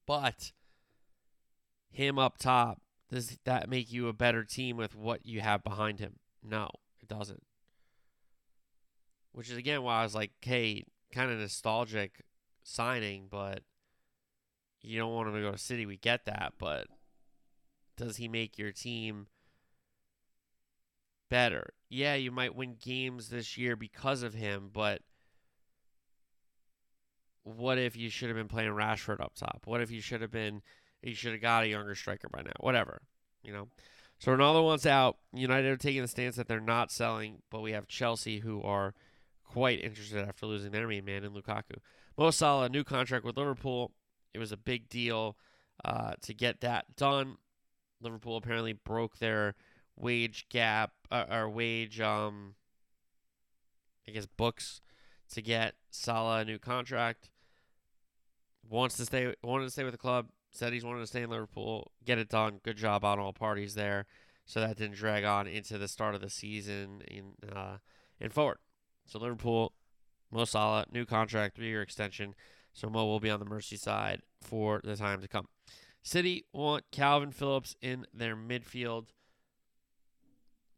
but 0.06 0.52
him 1.90 2.18
up 2.18 2.38
top, 2.38 2.80
does 3.10 3.38
that 3.44 3.68
make 3.68 3.92
you 3.92 4.08
a 4.08 4.12
better 4.12 4.44
team 4.44 4.76
with 4.76 4.94
what 4.94 5.26
you 5.26 5.40
have 5.40 5.64
behind 5.64 5.98
him? 5.98 6.18
No, 6.42 6.68
it 7.00 7.08
doesn't 7.08 7.42
which 9.34 9.50
is 9.50 9.56
again 9.56 9.82
why 9.82 10.00
I 10.00 10.02
was 10.04 10.14
like, 10.14 10.30
hey, 10.40 10.84
kind 11.12 11.30
of 11.30 11.38
nostalgic 11.38 12.22
signing, 12.62 13.26
but 13.28 13.62
you 14.80 14.98
don't 14.98 15.12
want 15.12 15.28
him 15.28 15.34
to 15.34 15.40
go 15.40 15.50
to 15.50 15.58
City. 15.58 15.86
We 15.86 15.96
get 15.96 16.24
that, 16.26 16.54
but 16.58 16.86
does 17.96 18.16
he 18.16 18.28
make 18.28 18.58
your 18.58 18.72
team 18.72 19.26
better? 21.30 21.74
Yeah, 21.88 22.14
you 22.14 22.30
might 22.30 22.54
win 22.54 22.76
games 22.82 23.28
this 23.28 23.56
year 23.56 23.76
because 23.76 24.22
of 24.22 24.34
him, 24.34 24.70
but 24.72 25.02
what 27.44 27.78
if 27.78 27.96
you 27.96 28.10
should 28.10 28.28
have 28.28 28.36
been 28.36 28.48
playing 28.48 28.70
Rashford 28.70 29.20
up 29.20 29.34
top? 29.34 29.62
What 29.66 29.80
if 29.80 29.90
you 29.90 30.00
should 30.00 30.22
have 30.22 30.30
been 30.30 30.62
you 31.02 31.14
should 31.14 31.32
have 31.32 31.42
got 31.42 31.64
a 31.64 31.68
younger 31.68 31.94
striker 31.94 32.28
by 32.28 32.42
now? 32.42 32.52
Whatever. 32.60 33.02
You 33.42 33.52
know. 33.52 33.68
So 34.18 34.32
Ronaldo 34.32 34.64
wants 34.64 34.86
out. 34.86 35.18
United 35.32 35.68
are 35.68 35.76
taking 35.76 36.02
the 36.02 36.08
stance 36.08 36.36
that 36.36 36.48
they're 36.48 36.60
not 36.60 36.90
selling, 36.90 37.42
but 37.50 37.60
we 37.60 37.72
have 37.72 37.86
Chelsea 37.86 38.38
who 38.38 38.62
are 38.62 38.94
quite 39.44 39.84
interested 39.84 40.26
after 40.26 40.46
losing 40.46 40.72
their 40.72 40.88
main 40.88 41.04
man 41.04 41.24
in 41.24 41.32
Lukaku. 41.32 41.76
Mo 42.16 42.30
Salah, 42.30 42.68
new 42.68 42.84
contract 42.84 43.24
with 43.24 43.36
Liverpool. 43.36 43.92
It 44.32 44.38
was 44.38 44.50
a 44.50 44.56
big 44.56 44.88
deal 44.88 45.36
uh, 45.84 46.14
to 46.22 46.32
get 46.32 46.60
that 46.62 46.96
done. 46.96 47.36
Liverpool 48.04 48.36
apparently 48.36 48.72
broke 48.72 49.18
their 49.18 49.54
wage 49.96 50.48
gap 50.48 50.92
uh, 51.10 51.24
or 51.30 51.48
wage, 51.48 52.00
um, 52.00 52.54
I 54.08 54.12
guess, 54.12 54.26
books 54.26 54.80
to 55.32 55.42
get 55.42 55.74
Salah 55.90 56.40
a 56.40 56.44
new 56.44 56.58
contract. 56.58 57.30
Wants 58.68 58.96
to 58.96 59.04
stay, 59.04 59.34
wanted 59.42 59.64
to 59.64 59.70
stay 59.70 59.84
with 59.84 59.92
the 59.92 59.98
club. 59.98 60.28
Said 60.50 60.72
he's 60.72 60.84
wanted 60.84 61.00
to 61.00 61.06
stay 61.06 61.22
in 61.22 61.30
Liverpool. 61.30 61.90
Get 62.04 62.18
it 62.18 62.28
done. 62.28 62.60
Good 62.62 62.76
job 62.76 63.04
on 63.04 63.18
all 63.18 63.32
parties 63.32 63.74
there. 63.74 64.06
So 64.46 64.60
that 64.60 64.76
didn't 64.76 64.96
drag 64.96 65.24
on 65.24 65.46
into 65.46 65.78
the 65.78 65.88
start 65.88 66.14
of 66.14 66.20
the 66.20 66.30
season 66.30 67.02
in 67.08 67.32
uh, 67.50 67.78
and 68.20 68.32
forward. 68.32 68.58
So 69.06 69.18
Liverpool, 69.18 69.72
Mo 70.30 70.44
Salah, 70.44 70.86
new 70.92 71.04
contract, 71.04 71.56
three 71.56 71.68
year 71.68 71.82
extension. 71.82 72.34
So 72.72 72.88
Mo 72.88 73.04
will 73.06 73.20
be 73.20 73.30
on 73.30 73.40
the 73.40 73.46
Merseyside 73.46 74.20
for 74.40 74.80
the 74.84 74.96
time 74.96 75.20
to 75.20 75.28
come. 75.28 75.48
City 76.04 76.44
want 76.52 76.84
Kalvin 76.92 77.32
Phillips 77.32 77.74
in 77.80 78.06
their 78.12 78.36
midfield. 78.36 79.06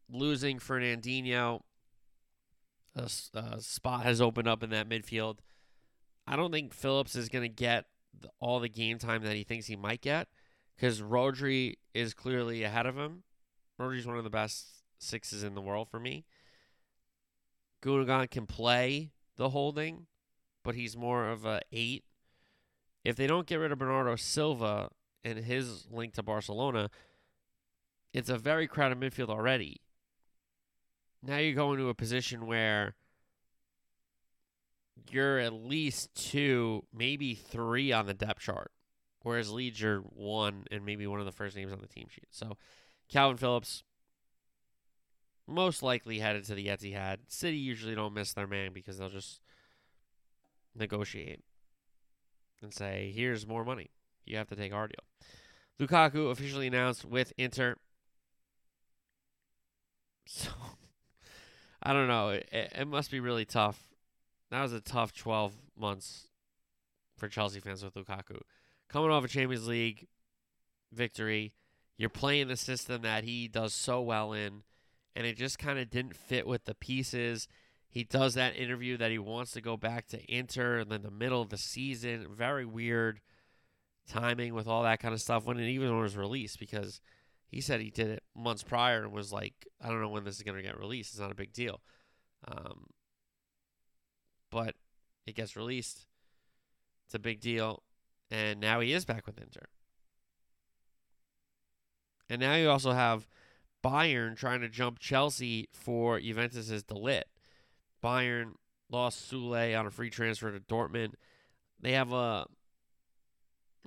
Losing 0.09 0.57
Fernandinho, 0.57 1.61
a, 2.95 3.09
a 3.33 3.59
spot 3.59 4.03
has 4.03 4.21
opened 4.21 4.47
up 4.47 4.63
in 4.63 4.69
that 4.69 4.87
midfield. 4.87 5.39
I 6.25 6.37
don't 6.37 6.51
think 6.51 6.73
Phillips 6.73 7.15
is 7.15 7.27
going 7.27 7.43
to 7.43 7.49
get 7.49 7.85
the, 8.17 8.29
all 8.39 8.61
the 8.61 8.69
game 8.69 8.99
time 8.99 9.21
that 9.23 9.35
he 9.35 9.43
thinks 9.43 9.67
he 9.67 9.75
might 9.75 9.99
get 9.99 10.29
because 10.75 11.01
Rodri 11.01 11.75
is 11.93 12.13
clearly 12.13 12.63
ahead 12.63 12.85
of 12.85 12.97
him. 12.97 13.23
Rodri's 13.77 14.07
one 14.07 14.17
of 14.17 14.23
the 14.23 14.29
best 14.29 14.65
sixes 14.97 15.43
in 15.43 15.55
the 15.55 15.61
world 15.61 15.89
for 15.89 15.99
me. 15.99 16.23
Gundogan 17.83 18.29
can 18.31 18.45
play 18.45 19.11
the 19.35 19.49
holding, 19.49 20.07
but 20.63 20.75
he's 20.75 20.95
more 20.95 21.27
of 21.27 21.45
a 21.45 21.59
eight. 21.73 22.05
If 23.03 23.17
they 23.17 23.27
don't 23.27 23.45
get 23.45 23.57
rid 23.57 23.73
of 23.73 23.77
Bernardo 23.77 24.15
Silva 24.15 24.89
and 25.27 25.43
his 25.43 25.85
link 25.91 26.13
to 26.13 26.23
Barcelona, 26.23 26.89
it's 28.13 28.29
a 28.29 28.37
very 28.37 28.67
crowded 28.67 28.99
midfield 28.99 29.29
already. 29.29 29.81
Now 31.21 31.37
you're 31.37 31.53
going 31.53 31.77
to 31.79 31.89
a 31.89 31.93
position 31.93 32.45
where 32.45 32.95
you're 35.11 35.39
at 35.39 35.53
least 35.53 36.13
two, 36.15 36.85
maybe 36.93 37.35
three 37.35 37.91
on 37.91 38.05
the 38.05 38.13
depth 38.13 38.39
chart, 38.39 38.71
whereas 39.23 39.51
Leeds 39.51 39.83
are 39.83 39.99
one 39.99 40.65
and 40.71 40.85
maybe 40.85 41.05
one 41.05 41.19
of 41.19 41.25
the 41.25 41.31
first 41.31 41.55
names 41.55 41.73
on 41.73 41.81
the 41.81 41.87
team 41.87 42.07
sheet. 42.09 42.27
So 42.31 42.57
Kalvin 43.11 43.39
Phillips, 43.39 43.83
most 45.45 45.83
likely 45.83 46.19
headed 46.19 46.45
to 46.45 46.55
the 46.55 46.67
Etihad. 46.67 47.17
City 47.27 47.57
usually 47.57 47.95
don't 47.95 48.13
miss 48.13 48.33
their 48.33 48.47
man 48.47 48.71
because 48.73 48.97
they'll 48.97 49.09
just 49.09 49.41
negotiate 50.75 51.41
and 52.61 52.73
say, 52.73 53.11
"Here's 53.15 53.47
more 53.47 53.63
money. 53.63 53.91
You 54.27 54.37
have 54.37 54.47
to 54.47 54.55
take 54.55 54.71
deal." 54.71 54.87
Lukaku 55.79 56.31
officially 56.31 56.67
announced 56.67 57.05
with 57.05 57.33
Inter. 57.37 57.75
So 60.29 60.49
I 61.81 61.93
don't 61.93 62.09
know. 62.09 62.29
It, 62.31 62.49
it 62.51 62.85
must 62.85 63.11
be 63.11 63.21
really 63.21 63.45
tough. 63.45 63.85
That 64.51 64.61
was 64.61 64.73
a 64.73 64.81
tough 64.81 65.13
12 65.13 65.53
months 65.79 66.27
for 67.15 67.29
Chelsea 67.29 67.61
fans 67.61 67.81
with 67.81 67.93
Lukaku. 67.93 68.41
Coming 68.89 69.09
off 69.09 69.23
a 69.23 69.29
Champions 69.29 69.67
League 69.67 70.07
victory, 70.91 71.53
you're 71.97 72.09
playing 72.09 72.49
the 72.49 72.57
system 72.57 73.03
that 73.03 73.23
he 73.23 73.47
does 73.47 73.73
so 73.73 74.01
well 74.01 74.33
in, 74.33 74.63
and 75.15 75.25
it 75.25 75.37
just 75.37 75.59
kind 75.59 75.79
of 75.79 75.89
didn't 75.89 76.15
fit 76.15 76.45
with 76.45 76.65
the 76.65 76.75
pieces. 76.75 77.47
He 77.89 78.03
does 78.03 78.33
that 78.33 78.57
interview 78.57 78.97
that 78.97 79.11
he 79.11 79.19
wants 79.19 79.51
to 79.51 79.61
go 79.61 79.77
back 79.77 80.07
to 80.07 80.33
Inter 80.33 80.79
and 80.79 80.91
then 80.91 81.03
the 81.03 81.11
middle 81.11 81.41
of 81.41 81.49
the 81.49 81.57
season. 81.57 82.27
Very 82.35 82.65
weird 82.65 83.21
timing 84.07 84.53
with 84.53 84.67
all 84.67 84.83
that 84.83 84.99
kind 84.99 85.13
of 85.13 85.21
stuff 85.21 85.45
when 85.45 85.59
it 85.59 85.69
even 85.69 85.99
was 85.99 86.15
released 86.15 86.59
because 86.59 87.01
he 87.49 87.61
said 87.61 87.79
he 87.81 87.89
did 87.91 88.07
it 88.07 88.23
months 88.35 88.63
prior 88.63 89.03
and 89.03 89.11
was 89.11 89.31
like, 89.31 89.67
I 89.81 89.89
don't 89.89 90.01
know 90.01 90.09
when 90.09 90.23
this 90.23 90.37
is 90.37 90.43
going 90.43 90.57
to 90.57 90.63
get 90.63 90.79
released. 90.79 91.13
It's 91.13 91.19
not 91.19 91.31
a 91.31 91.35
big 91.35 91.53
deal. 91.53 91.81
Um, 92.47 92.87
but 94.51 94.75
it 95.25 95.35
gets 95.35 95.55
released. 95.55 96.05
It's 97.05 97.15
a 97.15 97.19
big 97.19 97.39
deal. 97.39 97.83
And 98.29 98.59
now 98.59 98.79
he 98.79 98.93
is 98.93 99.05
back 99.05 99.25
with 99.25 99.37
Inter. 99.37 99.67
And 102.29 102.41
now 102.41 102.55
you 102.55 102.69
also 102.69 102.91
have 102.91 103.27
Bayern 103.83 104.35
trying 104.35 104.61
to 104.61 104.69
jump 104.69 104.99
Chelsea 104.99 105.69
for 105.73 106.19
Juventus's 106.19 106.83
De 106.83 106.93
Ligt. 106.93 107.23
Bayern 108.03 108.53
lost 108.89 109.31
Sule 109.31 109.77
on 109.79 109.87
a 109.87 109.91
free 109.91 110.09
transfer 110.09 110.51
to 110.51 110.59
Dortmund. 110.59 111.13
They 111.79 111.93
have 111.93 112.11
a 112.11 112.47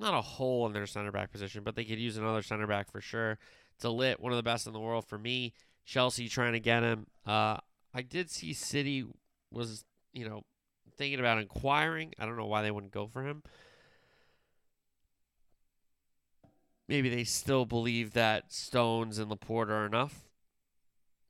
not 0.01 0.15
a 0.15 0.23
hole 0.23 0.67
in 0.67 0.73
their 0.73 0.87
center 0.87 1.13
back 1.13 1.31
position, 1.31 1.63
but 1.63 1.77
they 1.77 1.85
could 1.85 1.99
use 1.99 2.17
another 2.17 2.43
center 2.43 2.67
back 2.67 2.91
for 2.91 3.01
sure. 3.01 3.39
De 3.81 3.89
Ligt, 3.89 4.21
one 4.21 4.33
of 4.33 4.37
the 4.37 4.43
best 4.43 4.67
in 4.67 4.73
the 4.73 4.81
world 4.81 5.05
for 5.05 5.19
me. 5.19 5.53
Chelsea 5.85 6.29
trying 6.29 6.53
to 6.53 6.61
get 6.61 6.83
him. 6.83 7.07
Uh, 7.27 7.59
I 7.95 8.03
did 8.03 8.31
see 8.31 8.53
City 8.53 9.05
was, 9.51 9.85
you 10.13 10.29
know, 10.29 10.45
thinking 10.97 11.19
about 11.19 11.39
inquiring. 11.39 12.13
I 12.19 12.27
don't 12.27 12.37
know 12.37 12.47
why 12.47 12.63
they 12.63 12.71
wouldn't 12.71 12.93
go 12.93 13.07
for 13.07 13.27
him. 13.27 13.43
Maybe 16.89 17.09
they 17.09 17.25
still 17.25 17.67
believe 17.67 18.13
that 18.15 18.53
Stones 18.53 19.19
and 19.19 19.31
Laporte 19.31 19.71
are 19.71 19.87
enough 19.87 20.29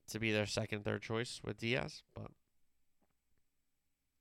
to 0.09 0.19
be 0.19 0.33
their 0.33 0.47
second, 0.47 0.85
third 0.85 1.03
choice 1.03 1.41
with 1.45 1.59
Dias, 1.59 2.03
but 2.15 2.31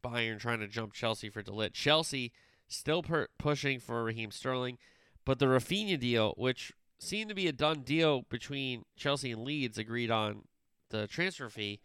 Bayern 0.03 0.39
trying 0.39 0.59
to 0.59 0.67
jump 0.67 0.93
Chelsea 0.93 1.29
for 1.29 1.41
De 1.41 1.51
Ligt. 1.51 1.73
Chelsea 1.73 2.31
still 2.69 3.03
per- 3.03 3.27
pushing 3.37 3.79
for 3.79 4.03
Raheem 4.03 4.31
Sterling, 4.31 4.77
but 5.25 5.39
the 5.39 5.47
Raphinha 5.47 5.99
deal, 5.99 6.33
which 6.37 6.71
seemed 6.99 7.29
to 7.29 7.35
be 7.35 7.47
a 7.47 7.51
done 7.51 7.81
deal 7.81 8.23
between 8.29 8.85
Chelsea 8.95 9.31
and 9.31 9.43
Leeds, 9.43 9.77
agreed 9.77 10.11
on 10.11 10.43
the 10.89 11.07
transfer 11.07 11.49
fee. 11.49 11.81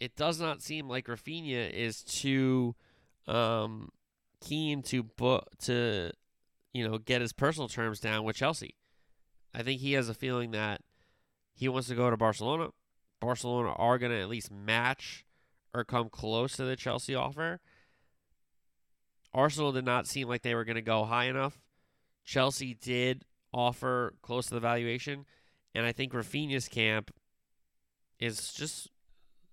It 0.00 0.16
does 0.16 0.40
not 0.40 0.62
seem 0.62 0.88
like 0.88 1.06
Raphinha 1.06 1.70
is 1.70 2.02
too 2.02 2.74
um, 3.26 3.90
keen 4.40 4.82
to 4.84 5.02
bu- 5.02 5.40
to 5.62 6.10
you 6.72 6.88
know 6.88 6.98
get 6.98 7.20
his 7.20 7.32
personal 7.32 7.68
terms 7.68 8.00
down 8.00 8.24
with 8.24 8.36
Chelsea. 8.36 8.74
I 9.54 9.62
think 9.62 9.80
he 9.80 9.92
has 9.92 10.08
a 10.08 10.14
feeling 10.14 10.50
that 10.50 10.80
he 11.54 11.68
wants 11.68 11.88
to 11.88 11.94
go 11.94 12.10
to 12.10 12.16
Barcelona. 12.16 12.70
Barcelona 13.20 13.72
are 13.72 13.98
going 13.98 14.12
to 14.12 14.20
at 14.20 14.28
least 14.28 14.50
match 14.50 15.24
or 15.72 15.84
come 15.84 16.08
close 16.08 16.56
to 16.56 16.64
the 16.64 16.76
Chelsea 16.76 17.14
offer. 17.14 17.60
Arsenal 19.34 19.72
did 19.72 19.84
not 19.84 20.06
seem 20.06 20.28
like 20.28 20.42
they 20.42 20.54
were 20.54 20.64
going 20.64 20.76
to 20.76 20.82
go 20.82 21.04
high 21.04 21.24
enough. 21.24 21.60
Chelsea 22.24 22.74
did 22.74 23.24
offer 23.52 24.14
close 24.22 24.46
to 24.46 24.54
the 24.54 24.60
valuation, 24.60 25.26
and 25.74 25.84
I 25.84 25.92
think 25.92 26.12
Raphinha's 26.12 26.68
camp 26.68 27.10
is 28.20 28.52
just 28.52 28.88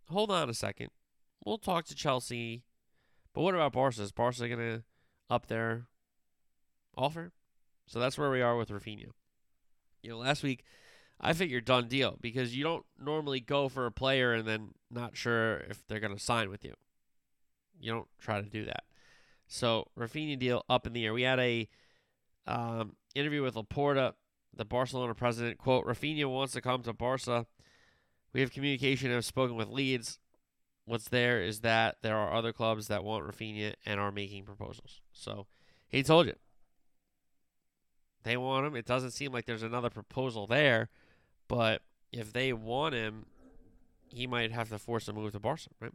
hold 0.10 0.32
on 0.32 0.50
a 0.50 0.54
second. 0.54 0.89
We'll 1.44 1.58
talk 1.58 1.86
to 1.86 1.96
Chelsea, 1.96 2.63
but 3.34 3.41
what 3.41 3.56
about 3.56 3.74
Barca? 3.74 4.02
Is 4.02 4.12
Barca 4.12 4.48
going 4.48 4.60
to 4.60 4.84
up 5.30 5.48
their 5.48 5.88
offer? 6.96 7.32
So 7.88 8.00
that's 8.00 8.17
where 8.17 8.30
we 8.30 8.41
are 8.41 8.56
with 8.56 8.70
Raphinha. 8.70 9.08
You 10.04 10.12
know, 10.12 10.17
last 10.17 10.44
week 10.44 10.63
I 11.20 11.34
figured 11.34 11.65
done 11.65 11.88
deal 11.88 12.17
because 12.22 12.56
you 12.56 12.63
don't 12.63 12.86
normally 13.00 13.39
go 13.39 13.67
for 13.67 13.86
a 13.86 13.91
player 13.91 14.34
and 14.34 14.48
then 14.48 14.70
not 14.89 15.17
sure 15.17 15.58
if 15.70 15.86
they're 15.88 16.00
going 16.00 16.15
to 16.15 16.24
sign 16.24 16.50
with 16.50 16.63
you. 16.63 16.76
You 17.80 17.91
don't 17.91 18.08
try 18.20 18.41
to 18.41 18.48
do 18.48 18.65
that. 18.65 18.84
So 19.52 19.90
Raphinha 20.00 20.40
deal 20.40 20.64
up 20.70 20.88
in 20.88 20.94
the 20.94 21.06
air. 21.06 21.14
We 21.14 21.24
had 21.24 21.40
a 21.40 21.68
um, 22.48 22.96
interview 23.14 23.44
with 23.44 23.56
Laporta, 23.56 24.14
the 24.56 24.64
Barcelona 24.64 25.14
president. 25.14 25.58
Quote: 25.58 25.86
Raphinha 25.86 26.26
wants 26.30 26.54
to 26.54 26.62
come 26.62 26.84
to 26.84 26.94
Barca. 26.94 27.46
We 28.32 28.40
have 28.40 28.54
communication 28.54 29.14
I've 29.14 29.26
spoken 29.26 29.58
with 29.58 29.68
Leeds. 29.68 30.20
What's 30.86 31.10
there 31.10 31.42
is 31.42 31.60
that 31.60 31.98
there 32.02 32.16
are 32.16 32.34
other 32.34 32.54
clubs 32.54 32.88
that 32.88 33.04
want 33.04 33.28
Raphinha 33.28 33.74
and 33.86 34.00
are 34.00 34.12
making 34.12 34.46
proposals. 34.46 35.02
So 35.12 35.48
he 35.90 36.02
told 36.02 36.28
you 36.28 36.36
they 38.24 38.38
want 38.38 38.66
him. 38.66 38.76
It 38.78 38.86
doesn't 38.86 39.12
seem 39.12 39.34
like 39.34 39.46
there's 39.46 39.64
another 39.64 39.90
proposal 39.90 40.48
there, 40.48 40.88
but 41.50 41.82
if 42.14 42.32
they 42.32 42.54
want 42.54 42.96
him, 42.96 43.26
he 44.08 44.28
might 44.28 44.54
have 44.54 44.70
to 44.70 44.80
force 44.80 45.10
a 45.10 45.14
move 45.14 45.34
to 45.34 45.40
Barca, 45.42 45.68
right? 45.82 45.94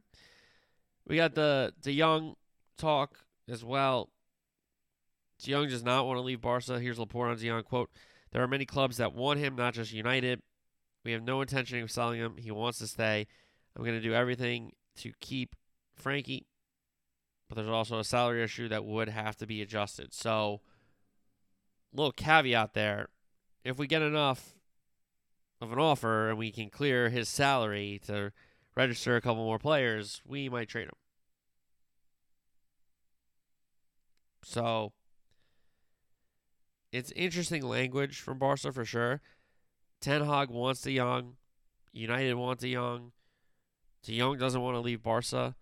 We 1.09 1.17
got 1.17 1.35
the 1.35 1.73
De 1.81 1.99
Jong 1.99 2.37
talk 2.77 3.26
as 3.49 3.65
well. 3.65 4.11
De 5.43 5.53
does 5.53 5.85
not 5.85 6.07
want 6.07 6.17
to 6.17 6.23
leave 6.23 6.41
Barca. 6.41 6.81
Here's 6.81 6.99
Laporta 6.99 7.33
on 7.33 7.37
De 7.37 7.63
quote, 7.63 7.91
There 8.33 8.43
are 8.43 8.49
many 8.49 8.65
clubs 8.65 8.97
that 8.97 9.15
want 9.15 9.39
him, 9.39 9.55
not 9.57 9.75
just 9.75 9.93
United. 9.93 10.41
We 11.05 11.13
have 11.13 11.23
no 11.23 11.41
intention 11.41 11.81
of 11.83 11.91
selling 11.91 12.19
him. 12.19 12.37
He 12.37 12.51
wants 12.51 12.79
to 12.79 12.87
stay. 12.87 13.27
I'm 13.77 13.85
going 13.85 13.95
to 13.95 14.01
do 14.01 14.15
everything 14.15 14.73
to 14.97 15.13
keep 15.21 15.55
Frenkie, 16.03 16.47
but 17.49 17.57
there's 17.57 17.69
also 17.69 17.99
a 17.99 18.05
salary 18.05 18.43
issue 18.43 18.69
that 18.69 18.85
would 18.85 19.09
have 19.09 19.37
to 19.37 19.47
be 19.47 19.63
adjusted. 19.63 20.15
So, 20.15 20.63
little 21.93 22.13
caveat 22.13 22.73
there. 22.75 23.09
If 23.65 23.79
we 23.79 23.87
get 23.87 24.03
enough 24.03 24.55
of 25.61 25.73
an 25.73 25.79
offer 25.79 26.31
and 26.31 26.39
we 26.39 26.51
can 26.51 26.71
clear 26.71 27.09
his 27.09 27.29
salary 27.29 28.01
to 28.07 28.33
register 28.77 29.17
a 29.17 29.21
couple 29.21 29.45
more 29.45 29.59
players, 29.59 30.23
we 30.27 30.49
might 30.49 30.69
trade 30.69 30.87
him. 30.87 30.95
So 34.43 34.93
it's 36.93 37.13
interesting 37.13 37.63
language 37.63 38.21
from 38.21 38.39
Barca 38.39 38.73
for 38.73 38.85
sure. 38.85 39.21
Ten 40.01 40.25
Hag 40.25 40.51
wants 40.51 40.83
De 40.83 40.97
Jong. 40.97 41.37
United 41.93 42.35
wants 42.35 42.63
De 42.63 42.73
Jong. 42.73 43.13
De 44.03 44.19
Jong 44.19 44.39
doesn't 44.39 44.61
want 44.61 44.77
to 44.77 44.81
leave 44.81 45.03
Barca. 45.03 45.57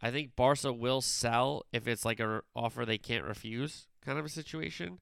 I 0.00 0.10
think 0.10 0.36
Barca 0.36 0.72
will 0.72 1.00
sell 1.00 1.64
if 1.72 1.88
it's 1.88 2.04
like 2.04 2.20
an 2.20 2.40
offer 2.54 2.84
they 2.84 2.98
can't 2.98 3.24
refuse 3.24 3.88
kind 4.04 4.18
of 4.18 4.24
a 4.24 4.30
situation. 4.30 4.98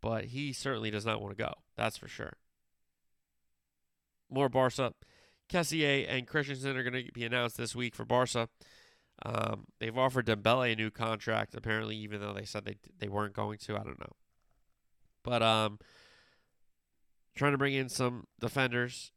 But 0.00 0.26
he 0.26 0.52
certainly 0.52 0.90
does 0.90 1.04
not 1.04 1.20
want 1.20 1.36
to 1.36 1.44
go. 1.44 1.52
That's 1.76 1.96
for 1.96 2.08
sure. 2.08 2.34
More 4.30 4.48
Barca. 4.48 4.94
Kessié 5.50 6.06
and 6.08 6.26
Christensen 6.26 6.76
are 6.76 6.82
going 6.82 7.04
to 7.04 7.12
be 7.12 7.24
announced 7.24 7.56
this 7.56 7.74
week 7.74 7.94
for 7.94 8.04
Barca. 8.04 8.48
Um, 9.24 9.66
they've 9.78 9.96
offered 9.96 10.26
Dembele 10.26 10.72
a 10.72 10.76
new 10.76 10.90
contract, 10.90 11.54
apparently, 11.54 11.96
even 11.96 12.20
though 12.20 12.32
they 12.32 12.44
said 12.44 12.64
they 12.64 12.76
they 12.98 13.08
weren't 13.08 13.34
going 13.34 13.58
to. 13.58 13.74
I 13.76 13.82
don't 13.82 14.00
know, 14.00 14.16
but 15.22 15.42
um, 15.42 15.78
trying 17.34 17.52
to 17.52 17.58
bring 17.58 17.74
in 17.74 17.88
some 17.88 18.26
defenders 18.40 19.12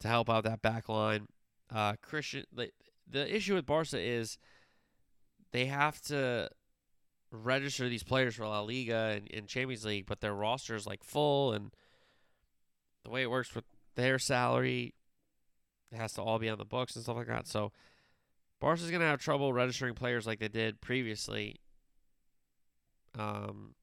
to 0.00 0.08
help 0.08 0.28
out 0.28 0.44
that 0.44 0.62
back 0.62 0.88
line. 0.88 1.28
Uh, 1.72 1.94
Christian, 2.02 2.44
the 2.52 2.70
the 3.08 3.34
issue 3.34 3.54
with 3.54 3.66
Barca 3.66 4.00
is 4.00 4.36
they 5.52 5.66
have 5.66 6.00
to 6.02 6.50
register 7.30 7.88
these 7.88 8.02
players 8.02 8.34
for 8.34 8.46
La 8.46 8.60
Liga 8.60 9.14
and, 9.16 9.28
and 9.32 9.46
Champions 9.46 9.84
League, 9.84 10.06
but 10.06 10.20
their 10.20 10.34
roster 10.34 10.74
is 10.74 10.86
like 10.86 11.04
full, 11.04 11.52
and 11.52 11.70
the 13.04 13.10
way 13.10 13.22
it 13.22 13.30
works 13.30 13.54
with 13.54 13.64
their 13.94 14.18
salary, 14.18 14.94
it 15.90 15.96
has 15.96 16.12
to 16.14 16.22
all 16.22 16.38
be 16.38 16.48
on 16.48 16.58
the 16.58 16.64
books 16.64 16.94
and 16.96 17.04
stuff 17.04 17.16
like 17.16 17.26
that. 17.28 17.46
So 17.46 17.72
Barca's 18.62 18.90
going 18.90 19.00
to 19.00 19.06
have 19.06 19.20
trouble 19.20 19.52
registering 19.52 19.94
players 19.94 20.24
like 20.24 20.38
they 20.38 20.46
did 20.46 20.80
previously. 20.80 21.56
Um, 23.18 23.74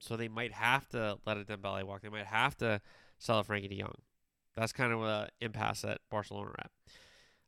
so 0.00 0.16
they 0.16 0.26
might 0.26 0.52
have 0.52 0.88
to 0.88 1.18
let 1.24 1.36
a 1.36 1.44
Dembele 1.44 1.84
walk. 1.84 2.02
They 2.02 2.08
might 2.08 2.26
have 2.26 2.56
to 2.56 2.80
sell 3.18 3.38
a 3.38 3.44
Frenkie 3.44 3.68
De 3.68 3.78
Jong. 3.78 3.94
That's 4.56 4.72
kind 4.72 4.92
of 4.92 5.00
an 5.04 5.28
impasse 5.40 5.82
that 5.82 6.00
Barcelona 6.10 6.50
are 6.50 6.56
at. 6.58 6.70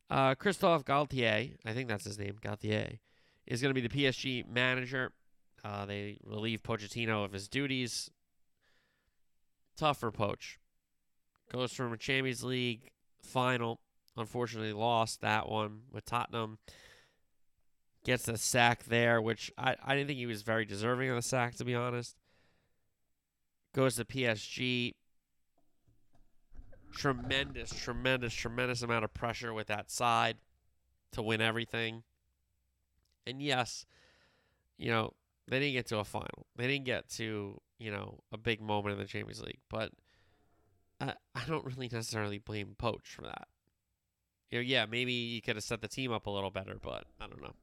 Uh, 0.08 0.34
Christophe 0.36 0.84
Galtier, 0.84 1.56
I 1.66 1.72
think 1.72 1.88
that's 1.88 2.04
his 2.04 2.16
name, 2.16 2.36
Galtier, 2.40 3.00
is 3.44 3.60
going 3.60 3.74
to 3.74 3.80
be 3.80 3.86
the 3.86 4.06
PSG 4.06 4.48
manager. 4.48 5.10
Uh, 5.64 5.84
they 5.84 6.18
relieve 6.24 6.62
Pochettino 6.62 7.24
of 7.24 7.32
his 7.32 7.48
duties. 7.48 8.08
Tough 9.76 9.98
for 9.98 10.12
Poch. 10.12 10.58
goes 11.52 11.72
from 11.72 11.92
a 11.92 11.96
Champions 11.96 12.44
League 12.44 12.92
final, 13.20 13.80
unfortunately 14.18 14.72
lost 14.72 15.20
that 15.20 15.48
one 15.48 15.82
with 15.92 16.04
Tottenham. 16.04 16.58
Gets 18.04 18.28
a 18.28 18.36
sack 18.38 18.84
there, 18.84 19.20
which 19.20 19.52
I, 19.58 19.76
I 19.84 19.94
didn't 19.94 20.08
think 20.08 20.18
he 20.18 20.26
was 20.26 20.42
very 20.42 20.64
deserving 20.64 21.10
of 21.10 21.16
the 21.16 21.22
sack, 21.22 21.56
to 21.56 21.64
be 21.64 21.74
honest. 21.74 22.16
Goes 23.74 23.96
to 23.96 24.04
PSG. 24.04 24.94
Tremendous, 26.94 27.70
tremendous, 27.70 28.32
tremendous 28.32 28.82
amount 28.82 29.04
of 29.04 29.12
pressure 29.12 29.52
with 29.52 29.66
that 29.66 29.90
side 29.90 30.36
to 31.12 31.22
win 31.22 31.40
everything. 31.40 32.02
And 33.26 33.42
yes, 33.42 33.84
you 34.78 34.90
know, 34.90 35.12
they 35.48 35.58
didn't 35.58 35.74
get 35.74 35.86
to 35.86 35.98
a 35.98 36.04
final. 36.04 36.46
They 36.56 36.66
didn't 36.66 36.86
get 36.86 37.08
to, 37.10 37.60
you 37.78 37.90
know, 37.90 38.20
a 38.32 38.38
big 38.38 38.60
moment 38.60 38.94
in 38.94 38.98
the 38.98 39.06
Champions 39.06 39.42
League. 39.42 39.60
But 39.68 39.92
I, 41.00 41.14
I 41.34 41.44
don't 41.46 41.64
really 41.64 41.88
necessarily 41.90 42.38
blame 42.38 42.74
Poch 42.78 43.04
for 43.06 43.22
that. 43.22 43.48
Yeah, 44.50 44.86
maybe 44.86 45.12
you 45.12 45.42
could 45.42 45.56
have 45.56 45.64
set 45.64 45.80
the 45.80 45.88
team 45.88 46.12
up 46.12 46.26
a 46.26 46.30
little 46.30 46.50
better, 46.50 46.76
but 46.82 47.04
I 47.20 47.26
don't 47.26 47.42
know. 47.42 47.54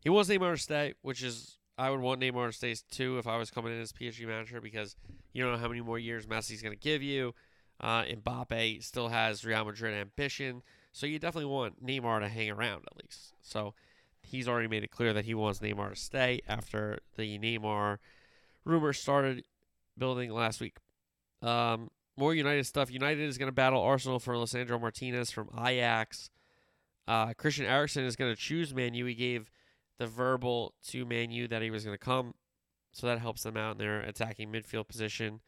He 0.00 0.10
was 0.10 0.28
Neymar 0.28 0.54
to 0.54 0.58
stay, 0.60 0.94
which 1.02 1.22
is 1.22 1.58
I 1.78 1.90
would 1.90 2.00
want 2.00 2.20
Neymar 2.20 2.48
to 2.48 2.52
stay 2.52 2.74
too 2.90 3.18
if 3.18 3.26
I 3.26 3.36
was 3.36 3.50
coming 3.50 3.72
in 3.72 3.80
as 3.80 3.92
PSG 3.92 4.26
manager 4.26 4.60
because 4.60 4.96
you 5.32 5.42
don't 5.42 5.52
know 5.52 5.58
how 5.58 5.68
many 5.68 5.80
more 5.80 5.98
years 5.98 6.26
Messi's 6.26 6.62
going 6.62 6.74
to 6.74 6.80
give 6.80 7.02
you. 7.02 7.34
Uh, 7.80 8.02
Mbappe 8.04 8.82
still 8.82 9.08
has 9.08 9.44
Real 9.44 9.64
Madrid 9.64 9.94
ambition, 9.94 10.62
so 10.92 11.06
you 11.06 11.18
definitely 11.18 11.50
want 11.50 11.84
Neymar 11.84 12.20
to 12.20 12.28
hang 12.28 12.50
around 12.50 12.84
at 12.86 12.96
least. 13.02 13.34
So 13.40 13.74
he's 14.22 14.48
already 14.48 14.68
made 14.68 14.84
it 14.84 14.90
clear 14.90 15.12
that 15.12 15.24
he 15.24 15.34
wants 15.34 15.60
Neymar 15.60 15.90
to 15.90 15.96
stay 15.96 16.40
after 16.48 16.98
the 17.16 17.38
Neymar 17.38 17.98
rumor 18.64 18.92
started 18.92 19.44
building 19.96 20.32
last 20.32 20.60
week. 20.60 20.76
Um, 21.40 21.90
more 22.16 22.34
United 22.34 22.66
stuff. 22.66 22.90
United 22.90 23.28
is 23.28 23.38
going 23.38 23.48
to 23.48 23.54
battle 23.54 23.80
Arsenal 23.80 24.18
for 24.18 24.34
Lisandro 24.34 24.80
Martinez 24.80 25.30
from 25.30 25.48
Ajax. 25.58 26.30
Uh, 27.08 27.32
Christian 27.34 27.66
Eriksen 27.66 28.04
is 28.04 28.16
going 28.16 28.32
to 28.34 28.40
choose 28.40 28.74
Man 28.74 28.94
U. 28.94 29.06
He 29.06 29.14
gave 29.14 29.50
the 29.98 30.06
verbal 30.06 30.74
to 30.88 31.04
Man 31.04 31.30
U 31.30 31.48
that 31.48 31.62
he 31.62 31.70
was 31.70 31.84
going 31.84 31.96
to 31.96 32.04
come, 32.04 32.34
so 32.92 33.06
that 33.06 33.18
helps 33.18 33.42
them 33.42 33.56
out 33.56 33.72
in 33.72 33.78
their 33.78 34.00
attacking 34.00 34.52
midfield 34.52 34.88
position. 34.88 35.40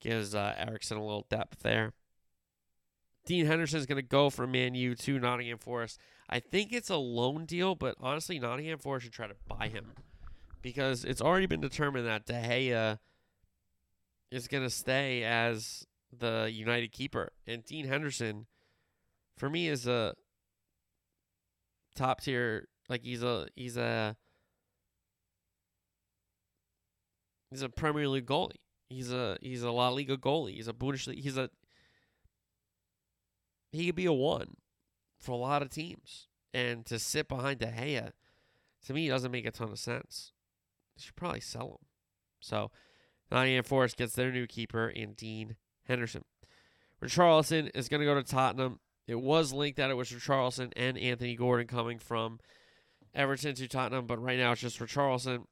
Gives 0.00 0.34
uh, 0.34 0.54
Eriksen 0.56 0.96
a 0.96 1.04
little 1.04 1.26
depth 1.28 1.60
there. 1.62 1.92
Dean 3.26 3.44
Henderson 3.44 3.78
is 3.78 3.86
going 3.86 3.96
to 3.96 4.02
go 4.02 4.30
from 4.30 4.52
Man 4.52 4.74
U 4.74 4.94
to 4.94 5.18
Nottingham 5.18 5.58
Forest. 5.58 5.98
I 6.28 6.40
think 6.40 6.72
it's 6.72 6.88
a 6.88 6.96
loan 6.96 7.44
deal, 7.44 7.74
but 7.74 7.96
honestly, 8.00 8.38
Nottingham 8.38 8.78
Forest 8.78 9.04
should 9.04 9.12
try 9.12 9.26
to 9.26 9.36
buy 9.46 9.68
him 9.68 9.92
because 10.62 11.04
it's 11.04 11.20
already 11.20 11.46
been 11.46 11.60
determined 11.60 12.06
that 12.06 12.24
De 12.24 12.32
Gea 12.32 12.98
is 14.30 14.48
going 14.48 14.62
to 14.62 14.70
stay 14.70 15.24
as 15.24 15.86
the 16.16 16.50
United 16.52 16.92
keeper, 16.92 17.32
and 17.46 17.64
Dean 17.64 17.86
Henderson, 17.86 18.46
for 19.36 19.48
me, 19.48 19.68
is 19.68 19.86
a 19.86 20.14
top 21.94 22.20
tier. 22.20 22.68
Like 22.88 23.04
he's 23.04 23.22
a 23.22 23.46
he's 23.54 23.76
a 23.76 24.16
he's 27.50 27.62
a 27.62 27.68
Premier 27.68 28.08
League 28.08 28.26
goalie. 28.26 28.56
He's 28.88 29.12
a 29.12 29.38
he's 29.40 29.62
a 29.62 29.70
La 29.70 29.88
Liga 29.90 30.16
goalie. 30.16 30.54
He's 30.54 30.68
a 30.68 30.72
Bundesliga. 30.72 31.20
He's 31.20 31.36
a 31.36 31.50
he 33.72 33.86
could 33.86 33.94
be 33.94 34.06
a 34.06 34.12
one 34.12 34.56
for 35.18 35.32
a 35.32 35.36
lot 35.36 35.62
of 35.62 35.70
teams. 35.70 36.26
And 36.52 36.84
to 36.86 36.98
sit 36.98 37.28
behind 37.28 37.60
De 37.60 37.66
Gea, 37.66 38.10
to 38.86 38.92
me, 38.92 39.08
doesn't 39.08 39.30
make 39.30 39.46
a 39.46 39.52
ton 39.52 39.70
of 39.70 39.78
sense. 39.78 40.32
They 40.96 41.02
should 41.02 41.14
probably 41.14 41.40
sell 41.40 41.68
him. 41.68 41.86
So, 42.40 42.72
Nottingham 43.30 43.64
Forest 43.64 43.96
gets 43.96 44.14
their 44.14 44.32
new 44.32 44.46
keeper 44.46 44.88
in 44.88 45.12
Dean 45.12 45.56
Henderson. 45.84 46.24
Richarlison 47.02 47.70
is 47.74 47.88
going 47.88 48.00
to 48.00 48.06
go 48.06 48.14
to 48.14 48.22
Tottenham. 48.22 48.80
It 49.06 49.20
was 49.20 49.52
linked 49.52 49.78
that 49.78 49.90
it 49.90 49.96
was 49.96 50.10
Richarlison 50.10 50.72
and 50.76 50.98
Anthony 50.98 51.34
Gordon 51.34 51.66
coming 51.66 51.98
from 51.98 52.38
Everton 53.14 53.54
to 53.54 53.68
Tottenham, 53.68 54.06
but 54.06 54.22
right 54.22 54.38
now 54.38 54.52
it's 54.52 54.60
just 54.60 54.78
Richarlison. 54.78 55.44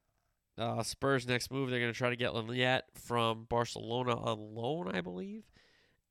Uh, 0.57 0.83
Spurs' 0.83 1.27
next 1.27 1.53
move, 1.53 1.71
they're 1.71 1.81
going 1.81 1.93
to 1.93 1.97
try 1.97 2.11
to 2.11 2.17
get 2.17 2.33
Lenglet 2.33 2.83
from 2.95 3.47
Barcelona 3.49 4.17
on 4.17 4.55
loan, 4.55 4.91
I 4.93 5.01
believe. 5.01 5.45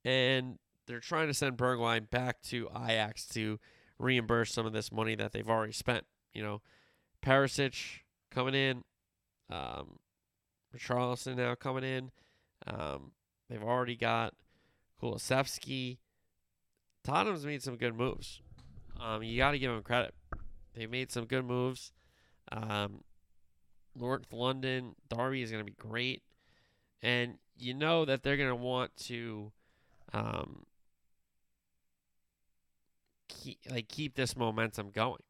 And 0.05 0.57
they're 0.87 1.01
trying 1.01 1.27
to 1.27 1.33
send 1.33 1.57
Bergwijn 1.57 2.09
back 2.09 2.41
to 2.43 2.69
Ajax 2.73 3.27
to 3.29 3.59
reimburse 3.99 4.53
some 4.53 4.65
of 4.65 4.73
this 4.73 4.91
money 4.91 5.15
that 5.15 5.33
they've 5.33 5.49
already 5.49 5.73
spent. 5.73 6.05
You 6.33 6.43
know, 6.43 6.61
Perisic 7.21 7.75
coming 8.31 8.55
in, 8.55 8.83
um, 9.49 9.99
Richarlison 10.75 11.35
now 11.35 11.55
coming 11.55 11.83
in. 11.83 12.11
Um, 12.65 13.11
they've 13.49 13.63
already 13.63 13.95
got 13.95 14.33
Kulusevski. 15.01 15.97
Tottenham's 17.03 17.45
made 17.45 17.63
some 17.63 17.77
good 17.77 17.95
moves. 17.95 18.41
Um, 18.99 19.23
you 19.23 19.37
got 19.37 19.51
to 19.51 19.59
give 19.59 19.71
them 19.71 19.83
credit. 19.83 20.13
They 20.75 20.87
made 20.87 21.11
some 21.11 21.25
good 21.25 21.45
moves. 21.45 21.91
Um, 22.51 23.03
North 23.95 24.31
London, 24.31 24.95
Derby 25.09 25.41
is 25.41 25.51
going 25.51 25.65
to 25.65 25.71
be 25.71 25.75
great. 25.77 26.23
And 27.01 27.37
you 27.55 27.73
know 27.73 28.05
that 28.05 28.23
they're 28.23 28.37
going 28.37 28.49
to 28.49 28.55
want 28.55 28.95
to 29.05 29.51
um, 30.13 30.65
keep 33.27 33.59
like 33.69 33.87
keep 33.87 34.15
this 34.15 34.35
momentum 34.35 34.89
going. 34.89 35.21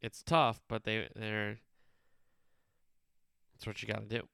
It's 0.00 0.22
tough, 0.22 0.60
but 0.68 0.84
they 0.84 1.08
they're 1.14 1.58
that's 3.54 3.66
what 3.66 3.82
you 3.82 3.88
got 3.88 4.08
to 4.08 4.18
do. 4.18 4.28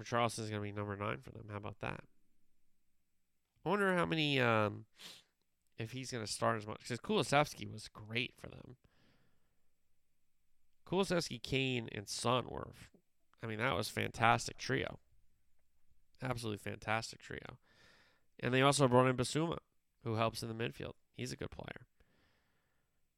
Richarlison 0.00 0.40
is 0.40 0.50
going 0.50 0.62
to 0.62 0.72
be 0.72 0.72
number 0.72 0.96
nine 0.96 1.18
for 1.22 1.30
them. 1.30 1.46
How 1.50 1.56
about 1.56 1.80
that? 1.80 2.00
I 3.64 3.68
wonder 3.68 3.94
how 3.94 4.06
many 4.06 4.40
um 4.40 4.84
if 5.78 5.92
he's 5.92 6.10
going 6.10 6.24
to 6.24 6.32
start 6.32 6.56
as 6.56 6.66
much 6.66 6.80
because 6.80 6.98
Kulusevski 6.98 7.70
was 7.70 7.88
great 7.88 8.34
for 8.36 8.48
them. 8.48 8.76
Kulusevski, 10.86 11.42
Kane, 11.42 11.88
and 11.92 12.08
Son 12.08 12.46
were, 12.48 12.68
I 13.42 13.46
mean, 13.46 13.58
that 13.58 13.76
was 13.76 13.88
fantastic 13.88 14.56
trio. 14.56 14.98
Absolutely 16.22 16.58
fantastic 16.58 17.20
trio. 17.20 17.58
And 18.40 18.54
they 18.54 18.62
also 18.62 18.88
brought 18.88 19.06
in 19.06 19.16
Bissouma, 19.16 19.58
who 20.02 20.14
helps 20.14 20.42
in 20.42 20.48
the 20.48 20.54
midfield. 20.54 20.92
He's 21.14 21.30
a 21.30 21.36
good 21.36 21.50
player. 21.50 21.86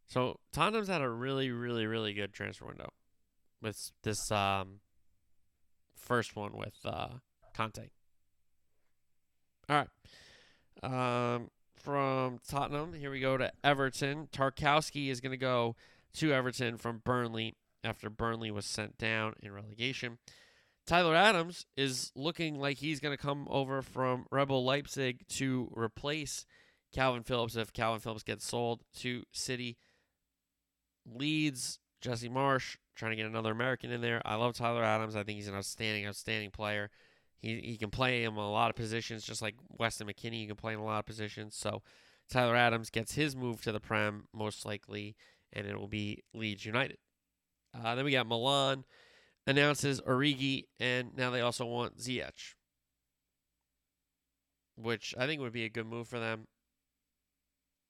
So 0.06 0.40
Tottenham's 0.52 0.88
had 0.88 1.00
a 1.00 1.08
really, 1.08 1.50
really, 1.50 1.86
really 1.86 2.12
good 2.12 2.32
transfer 2.32 2.66
window 2.66 2.90
with 3.62 3.92
this 4.02 4.30
um, 4.32 4.80
first 6.00 6.36
one 6.36 6.52
with 6.56 6.74
uh, 6.84 7.08
Conte. 7.54 7.90
All 9.68 9.84
right. 9.84 11.34
Um, 11.34 11.50
from 11.76 12.38
Tottenham, 12.48 12.92
here 12.92 13.10
we 13.10 13.20
go 13.20 13.36
to 13.36 13.52
Everton. 13.62 14.28
Tarkowski 14.32 15.10
is 15.10 15.20
going 15.20 15.32
to 15.32 15.38
go 15.38 15.76
to 16.14 16.32
Everton 16.32 16.76
from 16.76 17.02
Burnley 17.04 17.54
after 17.84 18.10
Burnley 18.10 18.50
was 18.50 18.66
sent 18.66 18.98
down 18.98 19.34
in 19.42 19.52
relegation. 19.52 20.18
Tyler 20.86 21.14
Adams 21.14 21.66
is 21.76 22.10
looking 22.14 22.58
like 22.58 22.78
he's 22.78 23.00
going 23.00 23.16
to 23.16 23.22
come 23.22 23.46
over 23.50 23.80
from 23.80 24.26
RB 24.32 24.64
Leipzig 24.64 25.26
to 25.28 25.70
replace 25.74 26.44
Kalvin 26.94 27.24
Phillips 27.24 27.56
if 27.56 27.72
Kalvin 27.72 28.02
Phillips 28.02 28.24
gets 28.24 28.46
sold 28.46 28.82
to 28.98 29.22
City. 29.32 29.76
Leeds, 31.06 31.78
Jesse 32.00 32.28
Marsch, 32.28 32.76
trying 33.00 33.12
to 33.12 33.16
get 33.16 33.26
another 33.26 33.50
American 33.50 33.90
in 33.90 34.00
there. 34.00 34.22
I 34.24 34.36
love 34.36 34.54
Tyler 34.54 34.84
Adams. 34.84 35.16
I 35.16 35.24
think 35.24 35.38
he's 35.38 35.48
an 35.48 35.54
outstanding, 35.54 36.06
outstanding 36.06 36.50
player. 36.50 36.90
He 37.40 37.58
he 37.60 37.76
can 37.76 37.90
play 37.90 38.22
in 38.22 38.34
a 38.34 38.50
lot 38.50 38.70
of 38.70 38.76
positions, 38.76 39.24
just 39.24 39.42
like 39.42 39.56
Weston 39.78 40.06
McKennie. 40.06 40.42
You 40.42 40.46
can 40.46 40.56
play 40.56 40.74
in 40.74 40.78
a 40.78 40.84
lot 40.84 41.00
of 41.00 41.06
positions. 41.06 41.56
So 41.56 41.82
Tyler 42.30 42.54
Adams 42.54 42.90
gets 42.90 43.14
his 43.14 43.34
move 43.34 43.62
to 43.62 43.72
the 43.72 43.80
Prem 43.80 44.28
most 44.32 44.64
likely, 44.64 45.16
and 45.52 45.66
it 45.66 45.78
will 45.78 45.88
be 45.88 46.22
Leeds 46.34 46.64
United. 46.64 46.98
Uh, 47.74 47.94
then 47.94 48.04
we 48.04 48.12
got 48.12 48.26
Milan 48.26 48.84
announces 49.46 50.00
Origi, 50.02 50.66
and 50.78 51.16
now 51.16 51.30
they 51.30 51.40
also 51.40 51.64
want 51.64 51.98
Ziyech, 51.98 52.54
which 54.76 55.14
I 55.18 55.26
think 55.26 55.40
would 55.40 55.52
be 55.52 55.64
a 55.64 55.70
good 55.70 55.86
move 55.86 56.06
for 56.06 56.20
them. 56.20 56.46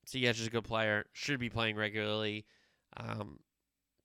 Ziyech 0.07 0.39
is 0.39 0.47
a 0.47 0.51
good 0.51 0.65
player, 0.65 1.07
should 1.13 1.41
be 1.41 1.51
playing 1.51 1.77
regularly. 1.77 2.47
Um, 2.97 3.41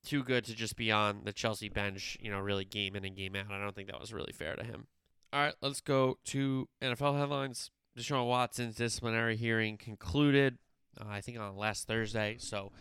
too 0.05 0.23
good 0.23 0.45
to 0.45 0.55
just 0.55 0.75
be 0.75 0.91
on 0.91 1.21
the 1.23 1.33
Chelsea 1.33 1.69
bench, 1.69 2.17
you 2.21 2.31
know, 2.31 2.39
really 2.39 2.65
game 2.65 2.95
in 2.95 3.05
and 3.05 3.15
game 3.15 3.35
out. 3.35 3.51
I 3.51 3.59
don't 3.59 3.75
think 3.75 3.89
that 3.89 3.99
was 3.99 4.13
really 4.13 4.33
fair 4.33 4.55
to 4.55 4.63
him. 4.63 4.87
All 5.33 5.41
right, 5.41 5.53
let's 5.61 5.81
go 5.81 6.17
to 6.25 6.69
NFL 6.81 7.17
headlines. 7.17 7.71
Deshaun 7.97 8.27
Watson's 8.27 8.75
disciplinary 8.75 9.35
hearing 9.35 9.77
concluded, 9.77 10.57
uh, 10.99 11.05
I 11.09 11.21
think 11.21 11.39
on 11.39 11.57
last 11.57 11.87
Thursday. 11.87 12.37
So, 12.39 12.71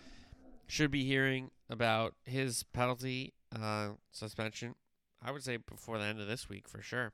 should 0.66 0.90
be 0.90 1.04
hearing 1.04 1.50
about 1.68 2.14
his 2.24 2.64
penalty 2.72 3.34
uh, 3.54 3.90
suspension. 4.12 4.74
I 5.22 5.30
would 5.30 5.42
say 5.42 5.56
before 5.56 5.98
the 5.98 6.04
end 6.04 6.20
of 6.20 6.26
this 6.26 6.48
week 6.48 6.68
for 6.68 6.82
sure. 6.82 7.12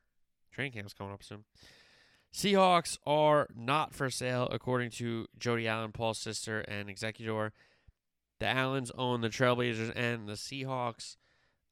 Training 0.52 0.72
camp's 0.72 0.94
coming 0.94 1.12
up 1.12 1.22
soon. 1.22 1.44
Seahawks 2.32 2.98
are 3.06 3.48
not 3.54 3.94
for 3.94 4.08
sale, 4.08 4.48
according 4.50 4.90
to 4.90 5.26
Jody 5.38 5.66
Allen, 5.66 5.92
Paul's 5.92 6.18
sister 6.18 6.60
and 6.60 6.88
executor. 6.88 7.52
The 8.40 8.48
Allens 8.48 8.90
own 8.96 9.20
the 9.20 9.28
Trailblazers 9.28 9.92
and 9.94 10.28
the 10.28 10.32
Seahawks. 10.32 11.16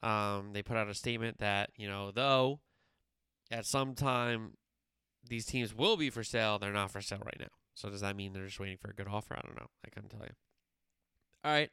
Um, 0.02 0.52
they 0.52 0.62
put 0.62 0.76
out 0.76 0.88
a 0.88 0.94
statement 0.94 1.38
that, 1.38 1.70
you 1.76 1.88
know, 1.88 2.12
though 2.12 2.60
at 3.50 3.66
some 3.66 3.94
time 3.94 4.52
these 5.28 5.46
teams 5.46 5.74
will 5.74 5.96
be 5.96 6.10
for 6.10 6.22
sale. 6.22 6.58
They're 6.58 6.72
not 6.72 6.90
for 6.90 7.00
sale 7.00 7.22
right 7.24 7.40
now. 7.40 7.46
So 7.74 7.90
does 7.90 8.00
that 8.02 8.16
mean 8.16 8.32
they're 8.32 8.46
just 8.46 8.60
waiting 8.60 8.76
for 8.76 8.90
a 8.90 8.94
good 8.94 9.08
offer? 9.08 9.34
I 9.36 9.40
don't 9.44 9.58
know. 9.58 9.68
I 9.84 9.88
couldn't 9.88 10.10
tell 10.10 10.22
you. 10.22 10.34
All 11.44 11.52
right. 11.52 11.70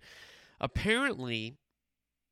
Apparently, 0.60 1.58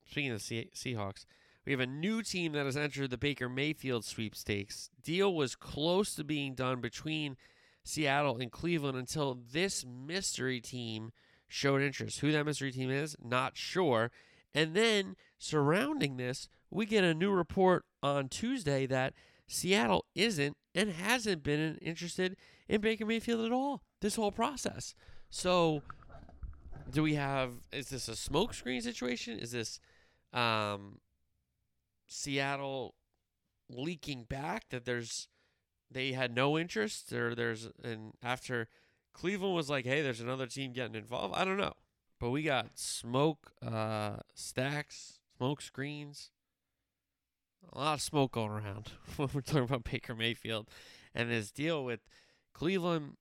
speaking 0.09 0.31
of 0.31 0.47
the 0.47 0.69
Seahawks, 0.73 1.25
we 1.65 1.71
have 1.71 1.81
a 1.81 1.87
new 1.87 2.21
team 2.21 2.53
that 2.53 2.65
has 2.65 2.77
entered 2.77 3.09
the 3.09 3.17
Baker 3.17 3.49
Mayfield 3.49 4.05
sweepstakes. 4.05 4.89
Deal 5.01 5.33
was 5.33 5.55
close 5.55 6.15
to 6.15 6.23
being 6.23 6.55
done 6.55 6.81
between 6.81 7.37
Seattle 7.83 8.37
and 8.37 8.51
Cleveland 8.51 8.97
until 8.97 9.39
this 9.51 9.85
mystery 9.85 10.59
team 10.61 11.11
showed 11.53 11.83
interest. 11.83 12.19
Who 12.21 12.31
that 12.31 12.47
mystery 12.47 12.71
team 12.71 12.89
is, 12.89 13.15
not 13.23 13.55
sure. 13.55 14.09
And 14.55 14.73
then 14.73 15.15
surrounding 15.37 16.17
this, 16.17 16.49
we 16.71 16.87
get 16.87 17.03
a 17.03 17.13
new 17.13 17.29
report 17.29 17.85
on 18.01 18.27
Tuesday 18.27 18.87
that 18.87 19.13
Seattle 19.47 20.05
isn't 20.15 20.57
and 20.73 20.89
hasn't 20.89 21.43
been 21.43 21.77
interested 21.77 22.35
in 22.67 22.81
Baker 22.81 23.05
Mayfield 23.05 23.45
at 23.45 23.51
all 23.51 23.83
this 24.01 24.15
whole 24.15 24.31
process. 24.31 24.95
So, 25.29 25.83
do 26.89 27.03
we 27.03 27.13
have? 27.13 27.51
Is 27.71 27.89
this 27.89 28.07
a 28.07 28.13
smokescreen 28.13 28.81
situation? 28.81 29.37
Is 29.37 29.51
this 29.51 29.79
um, 30.33 31.01
Seattle 32.07 32.95
leaking 33.69 34.23
back 34.23 34.69
that 34.71 34.85
there's 34.85 35.27
they 35.91 36.13
had 36.13 36.33
no 36.35 36.57
interest 36.57 37.13
or 37.13 37.35
there's 37.35 37.69
and 37.83 38.13
after 38.23 38.67
Cleveland 39.13 39.55
was 39.55 39.69
like, 39.69 39.85
hey, 39.85 40.01
there's 40.01 40.19
another 40.19 40.47
team 40.47 40.73
getting 40.73 40.95
involved. 40.95 41.35
I 41.35 41.45
don't 41.45 41.57
know, 41.57 41.73
but 42.19 42.31
we 42.31 42.43
got 42.43 42.77
smoke 42.77 43.51
uh, 43.65 44.17
stacks, 44.33 45.19
smoke 45.37 45.61
screens, 45.61 46.31
a 47.71 47.77
lot 47.77 47.93
of 47.93 48.01
smoke 48.01 48.33
going 48.33 48.51
around 48.51 48.91
when 49.15 49.29
we're 49.33 49.41
talking 49.41 49.63
about 49.63 49.83
Baker 49.83 50.15
Mayfield 50.15 50.67
and 51.13 51.29
his 51.29 51.51
deal 51.51 51.83
with 51.85 52.01
Cleveland 52.53 53.17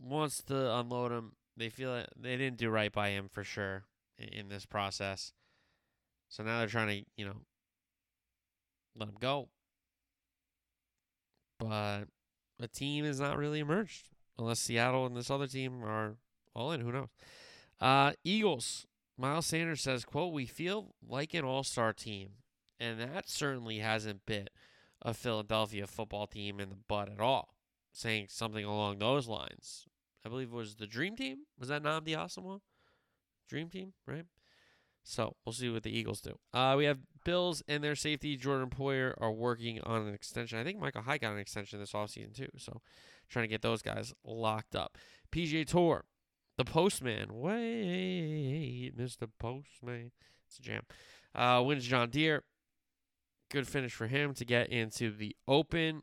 wants 0.00 0.42
to 0.44 0.76
unload 0.76 1.12
him. 1.12 1.32
They 1.56 1.68
feel 1.68 1.94
that 1.94 2.10
they 2.18 2.36
didn't 2.36 2.58
do 2.58 2.70
right 2.70 2.92
by 2.92 3.10
him 3.10 3.28
for 3.30 3.42
sure 3.42 3.84
in, 4.18 4.28
in 4.28 4.48
this 4.48 4.66
process. 4.66 5.32
So 6.28 6.42
now 6.42 6.58
they're 6.58 6.68
trying 6.68 6.88
to, 6.88 7.10
you 7.16 7.26
know, 7.26 7.36
let 8.96 9.08
him 9.08 9.16
go. 9.20 9.48
But 11.58 12.04
the 12.58 12.68
team 12.68 13.04
is 13.04 13.20
not 13.20 13.38
really 13.38 13.60
emerged 13.60 14.08
unless 14.38 14.60
Seattle 14.60 15.06
and 15.06 15.16
this 15.16 15.30
other 15.30 15.46
team 15.46 15.84
are 15.84 16.16
all 16.54 16.72
in. 16.72 16.80
Who 16.80 16.92
knows? 16.92 17.08
Uh, 17.80 18.12
Eagles. 18.24 18.86
Miles 19.18 19.46
Sanders 19.46 19.80
says, 19.80 20.04
"quote 20.04 20.32
We 20.32 20.46
feel 20.46 20.94
like 21.06 21.32
an 21.32 21.44
all-star 21.44 21.92
team, 21.92 22.32
and 22.78 23.00
that 23.00 23.28
certainly 23.28 23.78
hasn't 23.78 24.26
bit 24.26 24.50
a 25.00 25.14
Philadelphia 25.14 25.86
football 25.86 26.26
team 26.26 26.60
in 26.60 26.68
the 26.68 26.76
butt 26.76 27.10
at 27.10 27.20
all." 27.20 27.54
Saying 27.92 28.26
something 28.28 28.64
along 28.64 28.98
those 28.98 29.26
lines. 29.26 29.86
I 30.24 30.28
believe 30.28 30.48
it 30.48 30.54
was 30.54 30.74
the 30.74 30.86
Dream 30.86 31.16
Team. 31.16 31.46
Was 31.58 31.68
that 31.68 31.82
Nnamdi 31.82 32.08
Asomugha? 32.08 32.60
Dream 33.48 33.70
Team, 33.70 33.94
right? 34.06 34.26
So 35.02 35.36
we'll 35.44 35.52
see 35.52 35.70
what 35.70 35.84
the 35.84 35.96
Eagles 35.96 36.20
do. 36.20 36.36
Uh, 36.52 36.74
we 36.76 36.84
have 36.84 36.98
Bills 37.24 37.62
and 37.68 37.82
their 37.82 37.94
safety, 37.94 38.36
Jordan 38.36 38.70
Poyer, 38.70 39.14
are 39.18 39.30
working 39.30 39.80
on 39.82 40.02
an 40.02 40.12
extension. 40.12 40.58
I 40.58 40.64
think 40.64 40.80
Micah 40.80 41.02
Hyde 41.02 41.20
got 41.20 41.32
an 41.32 41.38
extension 41.38 41.78
this 41.78 41.92
offseason 41.92 42.34
too. 42.34 42.48
So 42.58 42.82
trying 43.28 43.44
to 43.44 43.48
get 43.48 43.62
those 43.62 43.82
guys 43.82 44.12
locked 44.24 44.74
up. 44.74 44.98
PGA 45.32 45.66
Tour, 45.66 46.04
the 46.56 46.64
Postman. 46.64 47.28
Wait, 47.30 48.92
Mr. 48.96 49.28
Postman. 49.38 50.12
It's 50.46 50.58
a 50.58 50.62
jam. 50.62 50.82
Uh, 51.34 51.62
wins 51.64 51.86
John 51.86 52.10
Deere. 52.10 52.44
Good 53.50 53.68
finish 53.68 53.92
for 53.92 54.06
him 54.06 54.34
to 54.34 54.44
get 54.44 54.70
into 54.70 55.10
the 55.10 55.36
Open 55.46 56.02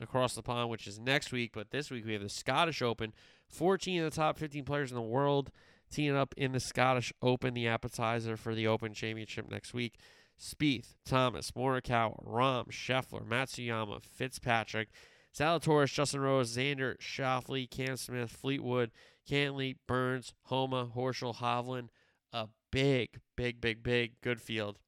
across 0.00 0.34
the 0.34 0.42
pond, 0.42 0.70
which 0.70 0.86
is 0.86 0.98
next 0.98 1.32
week. 1.32 1.52
But 1.54 1.70
this 1.70 1.90
week 1.90 2.04
we 2.04 2.12
have 2.12 2.22
the 2.22 2.28
Scottish 2.28 2.82
Open. 2.82 3.12
14 3.48 4.02
of 4.02 4.10
the 4.10 4.16
top 4.16 4.38
15 4.38 4.64
players 4.64 4.90
in 4.90 4.96
the 4.96 5.02
world 5.02 5.50
teeing 5.90 6.16
up 6.16 6.34
in 6.36 6.52
the 6.52 6.60
Scottish 6.60 7.12
Open, 7.22 7.54
the 7.54 7.68
appetizer 7.68 8.36
for 8.36 8.54
the 8.54 8.66
Open 8.66 8.94
Championship 8.94 9.50
next 9.50 9.74
week. 9.74 9.98
Spieth, 10.40 10.94
Thomas, 11.04 11.52
Morikawa, 11.52 12.24
Rahm, 12.26 12.68
Scheffler, 12.70 13.24
Matsuyama, 13.24 14.02
Fitzpatrick, 14.02 14.88
Zalatoris, 15.36 15.92
Justin 15.92 16.20
Rose, 16.20 16.56
Xander, 16.56 16.96
Schauffele, 16.98 17.70
Cam 17.70 17.96
Smith, 17.96 18.30
Fleetwood, 18.30 18.90
Cantlay, 19.28 19.76
Burns, 19.86 20.34
Homa, 20.44 20.90
Horschel, 20.94 21.36
Hovland. 21.36 21.88
A 22.32 22.48
big, 22.70 23.20
big, 23.36 23.60
big, 23.60 23.82
big 23.82 24.20
good 24.22 24.40
field 24.40 24.78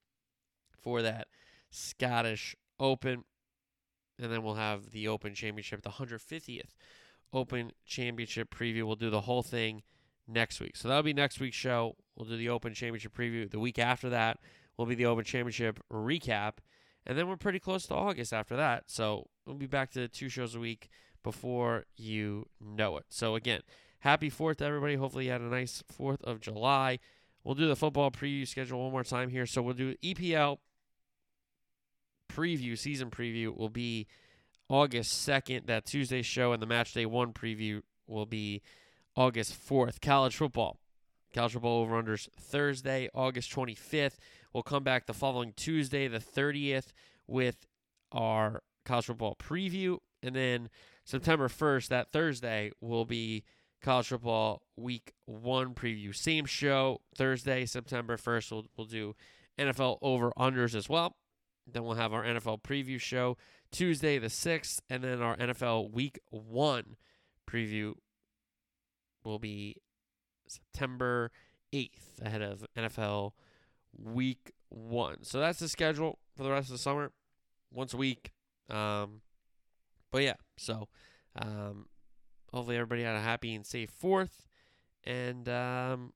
for 0.82 1.02
that 1.02 1.28
Scottish 1.70 2.56
Open. 2.80 3.24
And 4.18 4.32
then 4.32 4.42
we'll 4.42 4.54
have 4.54 4.90
the 4.90 5.08
Open 5.08 5.34
Championship, 5.34 5.82
the 5.82 5.90
150th 5.90 6.70
Open 7.32 7.72
Championship 7.84 8.54
preview. 8.54 8.84
We'll 8.84 8.96
do 8.96 9.10
the 9.10 9.22
whole 9.22 9.42
thing 9.42 9.82
next 10.26 10.60
week. 10.60 10.76
So 10.76 10.88
that'll 10.88 11.02
be 11.02 11.12
next 11.12 11.40
week's 11.40 11.56
show. 11.56 11.96
We'll 12.16 12.28
do 12.28 12.36
the 12.36 12.48
Open 12.48 12.74
Championship 12.74 13.16
preview. 13.16 13.50
The 13.50 13.58
week 13.58 13.78
after 13.78 14.08
that 14.10 14.38
will 14.76 14.86
be 14.86 14.94
the 14.94 15.06
Open 15.06 15.24
Championship 15.24 15.80
recap. 15.92 16.54
And 17.06 17.18
then 17.18 17.28
we're 17.28 17.36
pretty 17.36 17.58
close 17.58 17.86
to 17.86 17.94
August 17.94 18.32
after 18.32 18.56
that. 18.56 18.84
So 18.86 19.28
we'll 19.46 19.56
be 19.56 19.66
back 19.66 19.90
to 19.92 20.08
two 20.08 20.28
shows 20.28 20.54
a 20.54 20.60
week 20.60 20.88
before 21.22 21.84
you 21.96 22.48
know 22.60 22.96
it. 22.96 23.04
So 23.10 23.34
again, 23.34 23.60
happy 24.00 24.30
4th 24.30 24.56
to 24.56 24.64
everybody. 24.64 24.96
Hopefully 24.96 25.26
you 25.26 25.30
had 25.32 25.40
a 25.40 25.44
nice 25.44 25.82
4th 25.98 26.22
of 26.22 26.40
July. 26.40 26.98
We'll 27.42 27.54
do 27.54 27.68
the 27.68 27.76
football 27.76 28.10
preview 28.10 28.48
schedule 28.48 28.82
one 28.82 28.92
more 28.92 29.04
time 29.04 29.28
here. 29.28 29.46
So 29.46 29.60
we'll 29.60 29.74
do 29.74 29.94
EPL 30.02 30.58
preview, 32.32 32.76
season 32.76 33.10
preview 33.10 33.56
will 33.56 33.68
be 33.68 34.06
August 34.68 35.28
2nd, 35.28 35.66
that 35.66 35.84
Tuesday 35.84 36.22
show, 36.22 36.52
and 36.52 36.62
the 36.62 36.66
match 36.66 36.94
day 36.94 37.06
one 37.06 37.32
preview 37.32 37.82
will 38.06 38.26
be 38.26 38.62
August 39.14 39.54
4th. 39.68 40.00
College 40.00 40.36
football. 40.36 40.78
College 41.34 41.52
football 41.52 41.82
over 41.82 42.02
unders 42.02 42.28
Thursday, 42.38 43.08
August 43.14 43.52
25th. 43.52 44.16
We'll 44.54 44.62
come 44.62 44.84
back 44.84 45.06
the 45.06 45.12
following 45.12 45.52
Tuesday, 45.56 46.06
the 46.06 46.20
30th, 46.20 46.92
with 47.26 47.66
our 48.12 48.62
college 48.84 49.06
football 49.06 49.34
preview. 49.36 49.98
And 50.22 50.36
then 50.36 50.70
September 51.04 51.48
1st, 51.48 51.88
that 51.88 52.12
Thursday, 52.12 52.70
will 52.80 53.04
be 53.04 53.42
college 53.82 54.06
football 54.06 54.62
week 54.76 55.12
one 55.26 55.74
preview. 55.74 56.14
Same 56.14 56.46
show, 56.46 57.00
Thursday, 57.16 57.66
September 57.66 58.16
1st. 58.16 58.52
We'll, 58.52 58.66
we'll 58.76 58.86
do 58.86 59.16
NFL 59.58 59.98
over 60.00 60.32
unders 60.38 60.76
as 60.76 60.88
well. 60.88 61.16
Then 61.66 61.82
we'll 61.82 61.96
have 61.96 62.12
our 62.12 62.22
NFL 62.22 62.62
preview 62.62 63.00
show 63.00 63.36
Tuesday, 63.72 64.18
the 64.18 64.28
6th, 64.28 64.80
and 64.88 65.02
then 65.02 65.20
our 65.20 65.36
NFL 65.36 65.90
week 65.90 66.20
one 66.30 66.96
preview 67.50 67.94
will 69.24 69.40
be 69.40 69.76
September 70.46 71.32
8th 71.72 72.22
ahead 72.22 72.42
of 72.42 72.64
NFL 72.76 73.32
week 74.02 74.52
one. 74.68 75.22
So 75.22 75.40
that's 75.40 75.58
the 75.58 75.68
schedule 75.68 76.18
for 76.36 76.42
the 76.42 76.50
rest 76.50 76.68
of 76.68 76.72
the 76.72 76.78
summer, 76.78 77.12
once 77.72 77.94
a 77.94 77.96
week. 77.96 78.32
Um, 78.70 79.20
but 80.10 80.22
yeah, 80.22 80.34
so 80.56 80.88
um, 81.36 81.86
hopefully 82.52 82.76
everybody 82.76 83.02
had 83.02 83.16
a 83.16 83.20
happy 83.20 83.54
and 83.54 83.66
safe 83.66 83.90
fourth, 83.90 84.46
and 85.04 85.48
um, 85.48 86.12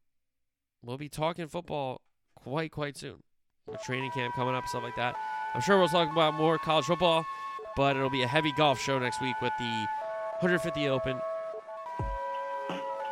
we'll 0.83 0.99
be 0.99 1.09
talking 1.09 1.47
football 1.49 2.03
quite 2.35 2.73
quite 2.73 2.97
soon. 2.97 3.23
With 3.67 3.83
training 3.83 4.12
camp 4.12 4.35
coming 4.35 4.55
up, 4.55 4.67
stuff 4.67 4.83
like 4.83 4.97
that. 4.97 5.14
I'm 5.55 5.61
sure 5.61 5.79
we'll 5.79 5.88
talk 5.88 6.11
about 6.11 6.33
more 6.35 6.57
college 6.57 6.87
football, 6.87 7.27
but 7.77 7.97
it'll 7.97 8.09
be 8.09 8.23
a 8.23 8.27
heavy 8.27 8.53
golf 8.53 8.81
show 8.81 8.99
next 8.99 9.21
week 9.21 9.37
with 9.43 9.53
the 9.59 9.87
150 10.41 10.88
Open 10.88 11.21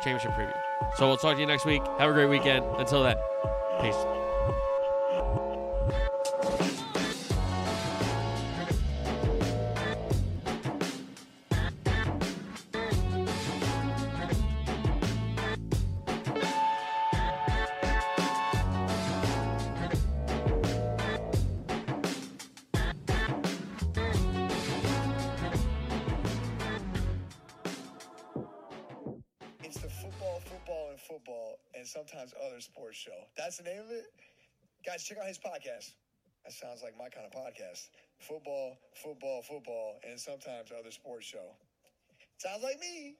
championship 0.01 0.31
preview. 0.31 0.57
So 0.95 1.07
we'll 1.07 1.17
talk 1.17 1.35
to 1.35 1.41
you 1.41 1.47
next 1.47 1.65
week. 1.65 1.81
Have 1.99 2.09
a 2.09 2.13
great 2.13 2.29
weekend. 2.29 2.65
Until 2.77 3.03
then, 3.03 3.17
peace. 3.81 4.26
And 40.17 40.21
sometimes 40.41 40.71
other 40.73 40.89
sports 40.89 41.27
show. 41.27 41.53
Sounds 42.39 42.63
like 42.63 42.79
me. 42.79 43.17